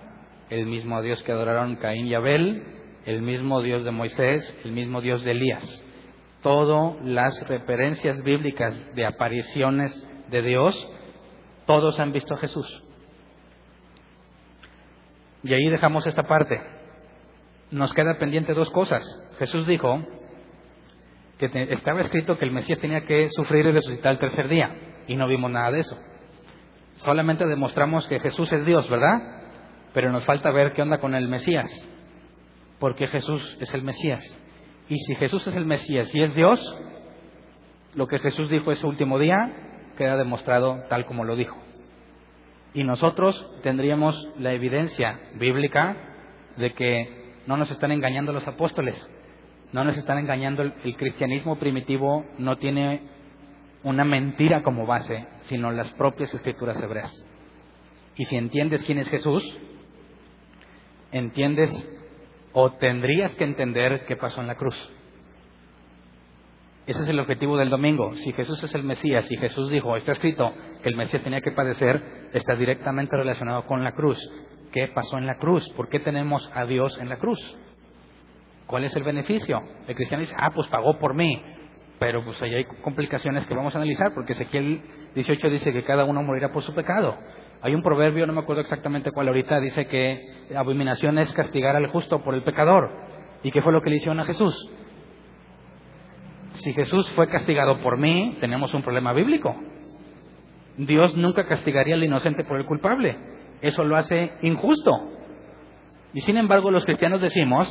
[0.50, 2.64] el mismo Dios que adoraron Caín y Abel,
[3.06, 5.84] el mismo Dios de Moisés, el mismo Dios de Elías.
[6.42, 9.92] Todas las referencias bíblicas de apariciones
[10.28, 10.74] de Dios
[11.66, 12.82] Todos han visto a Jesús.
[15.42, 16.60] Y ahí dejamos esta parte.
[17.70, 19.02] Nos queda pendiente dos cosas.
[19.38, 20.04] Jesús dijo
[21.38, 24.74] que estaba escrito que el Mesías tenía que sufrir y resucitar el tercer día.
[25.08, 25.96] Y no vimos nada de eso.
[26.96, 29.18] Solamente demostramos que Jesús es Dios, ¿verdad?
[29.92, 31.70] Pero nos falta ver qué onda con el Mesías.
[32.78, 34.20] Porque Jesús es el Mesías.
[34.88, 36.60] Y si Jesús es el Mesías y es Dios,
[37.94, 39.36] lo que Jesús dijo ese último día
[39.96, 41.56] queda demostrado tal como lo dijo.
[42.74, 45.96] Y nosotros tendríamos la evidencia bíblica
[46.56, 48.94] de que no nos están engañando los apóstoles,
[49.72, 53.02] no nos están engañando el, cristianismo primitivo, no tiene
[53.82, 57.12] una mentira como base, sino las propias escrituras hebreas.
[58.16, 59.42] Y si entiendes quién es Jesús,
[61.10, 61.70] entiendes
[62.52, 64.76] o tendrías que entender qué pasó en la cruz.
[66.84, 68.12] Ese es el objetivo del domingo.
[68.16, 70.52] Si Jesús es el Mesías y Jesús dijo, está escrito
[70.82, 72.02] que el Mesías tenía que padecer,
[72.32, 74.18] está directamente relacionado con la cruz.
[74.72, 75.68] ¿Qué pasó en la cruz?
[75.76, 77.38] ¿Por qué tenemos a Dios en la cruz?
[78.66, 79.62] ¿Cuál es el beneficio?
[79.86, 81.40] El cristiano dice, ah, pues pagó por mí.
[82.00, 84.82] Pero pues ahí hay complicaciones que vamos a analizar, porque Ezequiel
[85.14, 87.16] 18 dice que cada uno morirá por su pecado.
[87.60, 90.20] Hay un proverbio, no me acuerdo exactamente cuál ahorita, dice que
[90.56, 92.90] abominación es castigar al justo por el pecador.
[93.44, 94.56] ¿Y qué fue lo que le hicieron a Jesús?
[96.62, 99.54] Si Jesús fue castigado por mí, tenemos un problema bíblico.
[100.76, 103.16] Dios nunca castigaría al inocente por el culpable.
[103.60, 104.90] Eso lo hace injusto.
[106.14, 107.68] Y sin embargo los cristianos decimos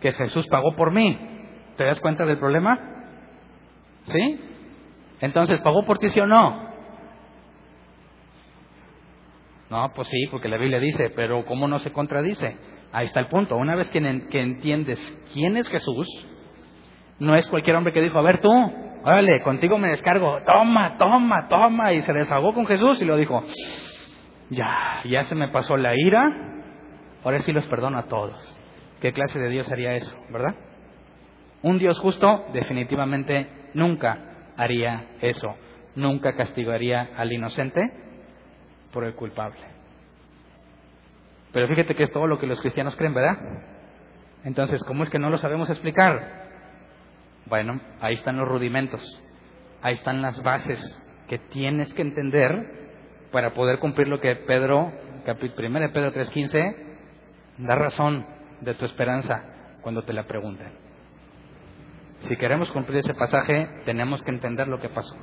[0.00, 1.18] que Jesús pagó por mí.
[1.76, 2.78] ¿Te das cuenta del problema?
[4.04, 4.40] ¿Sí?
[5.20, 6.70] Entonces, ¿pagó por ti sí o no?
[9.68, 12.56] No, pues sí, porque la Biblia dice, pero ¿cómo no se contradice?
[12.90, 13.56] Ahí está el punto.
[13.56, 14.98] Una vez que, entiendes
[15.32, 16.08] quién es Jesús,
[17.20, 18.50] no es cualquier hombre que dijo, a ver tú,
[19.04, 23.44] órale, contigo me descargo, toma, toma, toma, y se desahogó con Jesús y lo dijo,
[24.48, 26.28] ya, ya se me pasó la ira,
[27.22, 28.56] ahora sí los perdono a todos.
[29.00, 30.54] ¿Qué clase de Dios haría eso, verdad?
[31.62, 34.18] Un Dios justo definitivamente nunca
[34.56, 35.56] haría eso,
[35.94, 37.80] nunca castigaría al inocente
[38.92, 39.60] por el culpable.
[41.52, 43.36] Pero fíjate que es todo lo que los cristianos creen, ¿verdad?
[44.44, 46.39] Entonces, ¿cómo es que no lo sabemos explicar?
[47.50, 49.02] Bueno, ahí están los rudimentos,
[49.82, 50.78] ahí están las bases
[51.28, 54.92] que tienes que entender para poder cumplir lo que Pedro,
[55.26, 56.76] 1 de Pedro 3.15,
[57.58, 58.24] da razón
[58.60, 59.42] de tu esperanza
[59.82, 60.68] cuando te la pregunten.
[62.20, 65.16] Si queremos cumplir ese pasaje, tenemos que entender lo que pasó.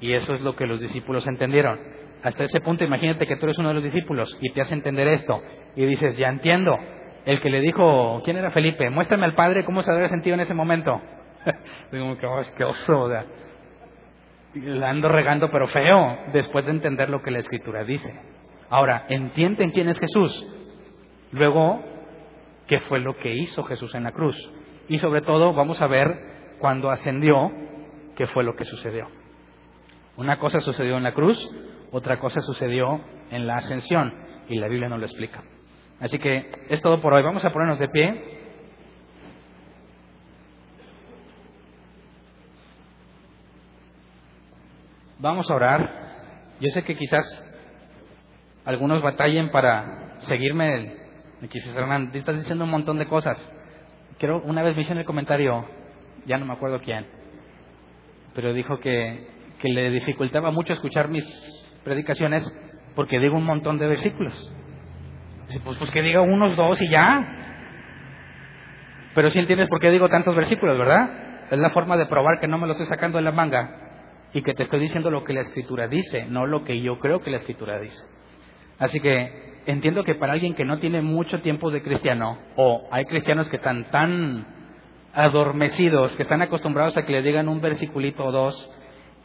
[0.00, 1.80] Y eso es lo que los discípulos entendieron.
[2.22, 5.08] Hasta ese punto, imagínate que tú eres uno de los discípulos y te hace entender
[5.08, 5.42] esto.
[5.76, 6.76] Y dices, ya entiendo.
[7.24, 8.90] El que le dijo, ¿quién era Felipe?
[8.90, 11.00] Muéstrame al Padre cómo se había sentido en ese momento.
[11.92, 13.08] Digo, oh, es que oso,
[14.54, 18.12] la ando regando, pero feo, después de entender lo que la Escritura dice.
[18.70, 20.46] Ahora, entienden quién es Jesús.
[21.32, 21.82] Luego,
[22.66, 24.36] qué fue lo que hizo Jesús en la cruz.
[24.88, 26.08] Y sobre todo, vamos a ver
[26.58, 27.50] cuando ascendió,
[28.16, 29.08] qué fue lo que sucedió.
[30.16, 31.38] Una cosa sucedió en la cruz,
[31.92, 34.12] otra cosa sucedió en la ascensión,
[34.48, 35.42] y la Biblia no lo explica.
[36.00, 37.22] Así que es todo por hoy.
[37.22, 38.37] Vamos a ponernos de pie.
[45.20, 45.90] Vamos a orar.
[46.60, 47.24] Yo sé que quizás
[48.64, 50.94] algunos batallen para seguirme.
[51.50, 53.36] Quizás Hernán, estás diciendo un montón de cosas.
[54.18, 55.64] Quiero, una vez me hizo en el comentario,
[56.26, 57.06] ya no me acuerdo quién,
[58.34, 59.28] pero dijo que,
[59.60, 61.24] que le dificultaba mucho escuchar mis
[61.84, 62.44] predicaciones
[62.96, 64.52] porque digo un montón de versículos.
[65.64, 67.36] Pues, pues que diga unos dos y ya.
[69.14, 71.48] Pero si entiendes por qué digo tantos versículos, ¿verdad?
[71.50, 73.87] Es la forma de probar que no me lo estoy sacando de la manga
[74.32, 77.20] y que te estoy diciendo lo que la escritura dice, no lo que yo creo
[77.20, 78.02] que la escritura dice.
[78.78, 83.04] Así que entiendo que para alguien que no tiene mucho tiempo de cristiano, o hay
[83.06, 84.46] cristianos que están tan
[85.14, 88.70] adormecidos, que están acostumbrados a que le digan un versiculito o dos,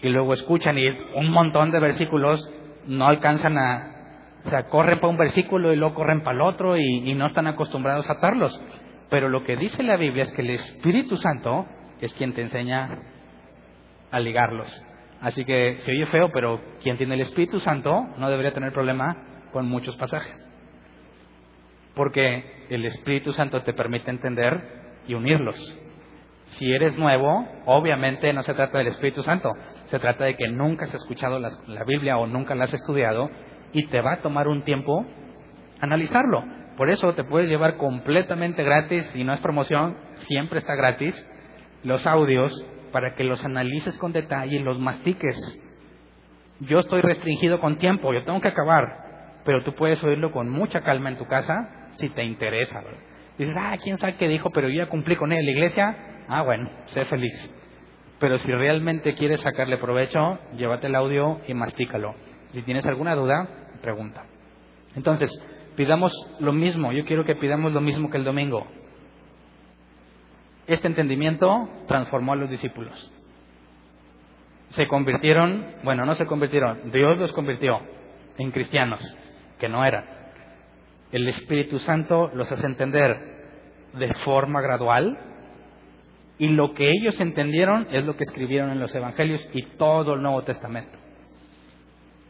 [0.01, 2.41] y luego escuchan y un montón de versículos,
[2.87, 6.77] no alcanzan a, o sea, corren para un versículo y luego corren para el otro
[6.77, 8.59] y, y no están acostumbrados a atarlos.
[9.09, 11.65] Pero lo que dice la Biblia es que el Espíritu Santo
[12.01, 12.99] es quien te enseña
[14.11, 14.83] a ligarlos.
[15.23, 19.15] Así que se oye feo, pero quien tiene el Espíritu Santo no debería tener problema
[19.53, 20.35] con muchos pasajes.
[21.95, 25.55] Porque el Espíritu Santo te permite entender y unirlos.
[26.57, 29.49] Si eres nuevo, obviamente no se trata del Espíritu Santo,
[29.85, 33.29] se trata de que nunca has escuchado la, Biblia o nunca la has estudiado
[33.71, 35.05] y te va a tomar un tiempo
[35.79, 36.43] analizarlo.
[36.75, 39.95] Por eso te puedes llevar completamente gratis, y no es promoción,
[40.27, 41.15] siempre está gratis,
[41.83, 42.53] los audios
[42.93, 45.35] para que los analices con detalle y los mastiques.
[46.61, 50.81] yo estoy restringido con tiempo, yo tengo que acabar, pero tú puedes oírlo con mucha
[50.81, 52.81] calma en tu casa si te interesa.
[53.37, 55.97] Dices, ah, quién sabe qué dijo, pero yo ya cumplí con él la iglesia,
[56.29, 57.33] ah, bueno, sé feliz.
[58.19, 62.15] Pero si realmente quieres sacarle provecho, llévate el audio y mastícalo.
[62.53, 63.49] Si tienes alguna duda,
[63.81, 64.23] pregunta.
[64.95, 65.29] Entonces,
[65.75, 68.67] pidamos lo mismo, yo quiero que pidamos lo mismo que el domingo.
[70.67, 73.11] Este entendimiento transformó a los discípulos.
[74.69, 77.79] Se convirtieron, bueno, no se convirtieron, Dios los convirtió
[78.37, 79.01] en cristianos,
[79.59, 80.05] que no eran.
[81.11, 83.33] El Espíritu Santo los hace entender
[83.93, 85.17] de forma gradual
[86.39, 90.23] y lo que ellos entendieron es lo que escribieron en los Evangelios y todo el
[90.23, 90.97] Nuevo Testamento.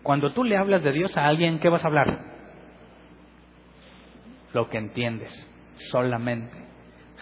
[0.01, 2.19] Cuando tú le hablas de Dios a alguien, ¿qué vas a hablar?
[4.53, 5.31] Lo que entiendes,
[5.91, 6.72] solamente.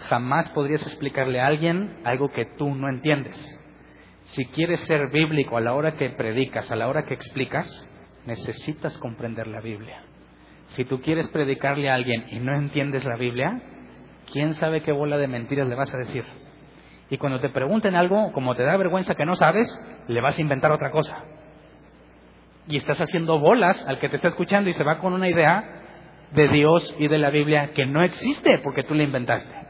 [0.08, 3.36] Jamás podrías explicarle a alguien algo que tú no entiendes.
[4.24, 7.66] Si quieres ser bíblico a la hora que predicas, a la hora que explicas,
[8.26, 10.02] necesitas comprender la Biblia.
[10.68, 13.60] Si tú quieres predicarle a alguien y no entiendes la Biblia,
[14.32, 16.24] ¿quién sabe qué bola de mentiras le vas a decir?
[17.10, 19.68] Y cuando te pregunten algo, como te da vergüenza que no sabes,
[20.08, 21.24] le vas a inventar otra cosa.
[22.68, 25.82] Y estás haciendo bolas al que te está escuchando y se va con una idea
[26.30, 29.61] de Dios y de la Biblia que no existe porque tú la inventaste.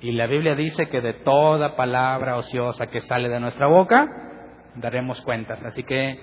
[0.00, 4.06] Y la Biblia dice que de toda palabra ociosa que sale de nuestra boca,
[4.76, 5.62] daremos cuentas.
[5.64, 6.18] Así que,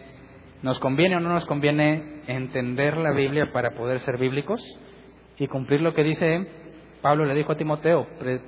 [0.62, 4.62] ¿nos conviene o no nos conviene entender la Biblia para poder ser bíblicos
[5.38, 6.48] y cumplir lo que dice
[7.02, 8.08] Pablo le dijo a Timoteo?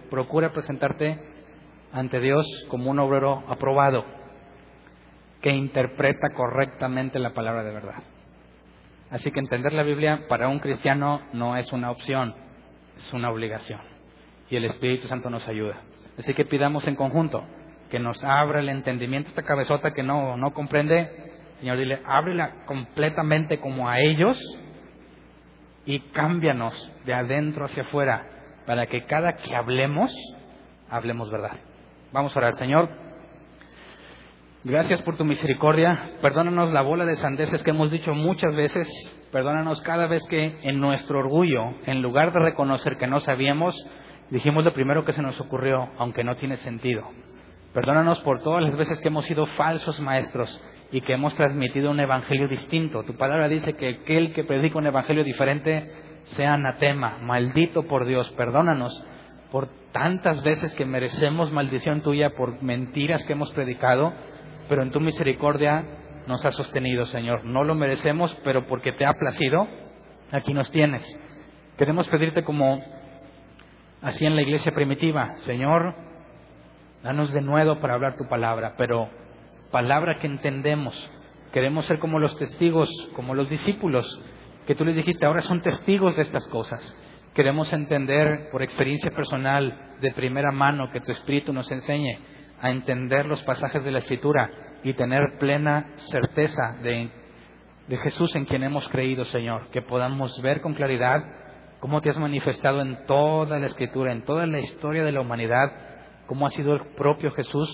[0.10, 1.20] procura presentarte
[1.92, 4.06] ante Dios como un obrero aprobado
[5.42, 8.04] que interpreta correctamente la palabra de verdad.
[9.12, 12.34] Así que entender la Biblia para un cristiano no es una opción,
[12.98, 13.97] es una obligación
[14.50, 15.76] y el Espíritu Santo nos ayuda.
[16.18, 17.44] Así que pidamos en conjunto
[17.90, 21.10] que nos abra el entendimiento, esta cabezota que no, no comprende,
[21.60, 24.38] Señor, dile, ábrela completamente como a ellos
[25.86, 26.74] y cámbianos
[27.06, 28.28] de adentro hacia afuera
[28.66, 30.14] para que cada que hablemos,
[30.90, 31.58] hablemos verdad.
[32.12, 32.90] Vamos a orar, Señor.
[34.64, 36.12] Gracias por tu misericordia.
[36.22, 38.88] Perdónanos la bola de sandeces que hemos dicho muchas veces.
[39.32, 43.76] Perdónanos cada vez que en nuestro orgullo, en lugar de reconocer que no sabíamos,
[44.30, 47.08] Dijimos lo primero que se nos ocurrió, aunque no tiene sentido.
[47.74, 50.62] Perdónanos por todas las veces que hemos sido falsos maestros
[50.92, 53.04] y que hemos transmitido un evangelio distinto.
[53.04, 55.92] Tu palabra dice que aquel que predica un evangelio diferente
[56.26, 58.30] sea anatema, maldito por Dios.
[58.32, 59.06] Perdónanos
[59.52, 64.14] por tantas veces que merecemos maldición tuya por mentiras que hemos predicado,
[64.68, 65.86] pero en tu misericordia
[66.28, 67.46] nos has sostenido, Señor.
[67.46, 69.68] No lo merecemos, pero porque te ha placido,
[70.32, 71.04] aquí nos tienes.
[71.78, 72.84] Queremos pedirte como
[74.02, 75.96] así en la iglesia primitiva, Señor,
[77.04, 79.10] danos de nuevo para hablar tu palabra, pero
[79.72, 81.12] palabra que entendemos.
[81.52, 84.06] Queremos ser como los testigos, como los discípulos,
[84.66, 86.96] que tú les dijiste, ahora son testigos de estas cosas.
[87.34, 92.20] Queremos entender por experiencia personal, de primera mano, que tu Espíritu nos enseñe
[92.60, 94.50] a entender los pasajes de la Escritura
[94.84, 97.10] y tener plena certeza de,
[97.88, 101.24] de Jesús en quien hemos creído, Señor, que podamos ver con claridad
[101.80, 105.72] cómo te has manifestado en toda la escritura, en toda la historia de la humanidad,
[106.26, 107.70] cómo ha sido el propio Jesús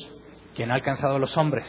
[0.56, 1.66] quien ha alcanzado a los hombres,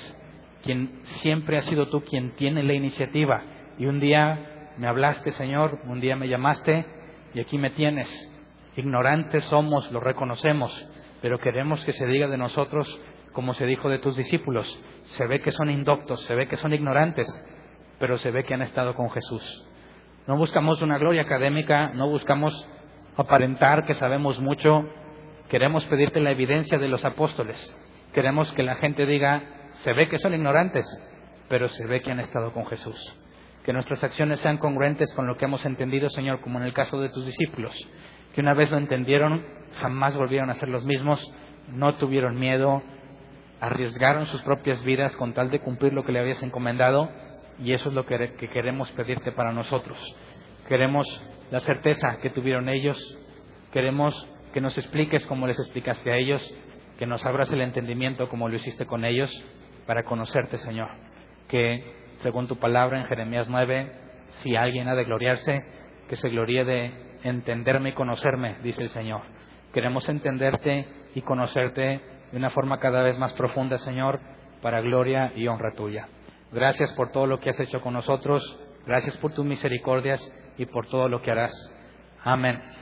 [0.63, 3.43] quien siempre ha sido tú quien tiene la iniciativa.
[3.79, 6.85] Y un día me hablaste, Señor, un día me llamaste
[7.33, 8.09] y aquí me tienes.
[8.77, 10.89] Ignorantes somos, lo reconocemos,
[11.23, 13.01] pero queremos que se diga de nosotros
[13.33, 14.67] como se dijo de tus discípulos.
[15.05, 17.27] Se ve que son indoctos, se ve que son ignorantes,
[17.99, 19.65] pero se ve que han estado con Jesús.
[20.27, 22.67] No buscamos una gloria académica, no buscamos
[23.15, 24.89] aparentar que sabemos mucho.
[25.51, 27.59] Queremos pedirte la evidencia de los apóstoles.
[28.15, 29.43] Queremos que la gente diga,
[29.83, 30.87] se ve que son ignorantes,
[31.51, 32.97] pero se ve que han estado con Jesús.
[33.67, 36.99] Que nuestras acciones sean congruentes con lo que hemos entendido, Señor, como en el caso
[37.03, 37.77] de tus discípulos.
[38.35, 39.45] Que una vez lo entendieron,
[39.79, 41.23] jamás volvieron a ser los mismos,
[41.69, 42.83] no tuvieron miedo,
[43.61, 47.11] arriesgaron sus propias vidas con tal de cumplir lo que le habías encomendado
[47.59, 49.99] y eso es lo que, queremos pedirte para nosotros.
[50.69, 51.07] Queremos
[51.51, 52.99] la certeza que tuvieron ellos,
[53.73, 54.15] queremos
[54.53, 56.43] que nos expliques como les explicaste a ellos,
[56.99, 59.31] que nos abras el entendimiento como lo hiciste con ellos,
[59.87, 60.89] para conocerte, Señor.
[61.49, 61.85] Que,
[62.19, 63.93] según tu palabra en Jeremías 9,
[64.43, 65.63] si alguien ha de gloriarse,
[66.09, 66.93] que se gloríe de
[67.25, 69.23] entenderme y conocerme, dice el Señor.
[69.73, 72.01] Queremos entenderte y conocerte
[72.31, 74.21] de una forma cada vez más profunda, Señor,
[74.63, 76.09] para gloria y honra tuya.
[76.55, 78.57] Gracias por todo lo que has hecho con nosotros.
[78.87, 80.21] Gracias por tus misericordias
[80.57, 81.53] y por todo lo que harás.
[82.23, 82.74] Amén.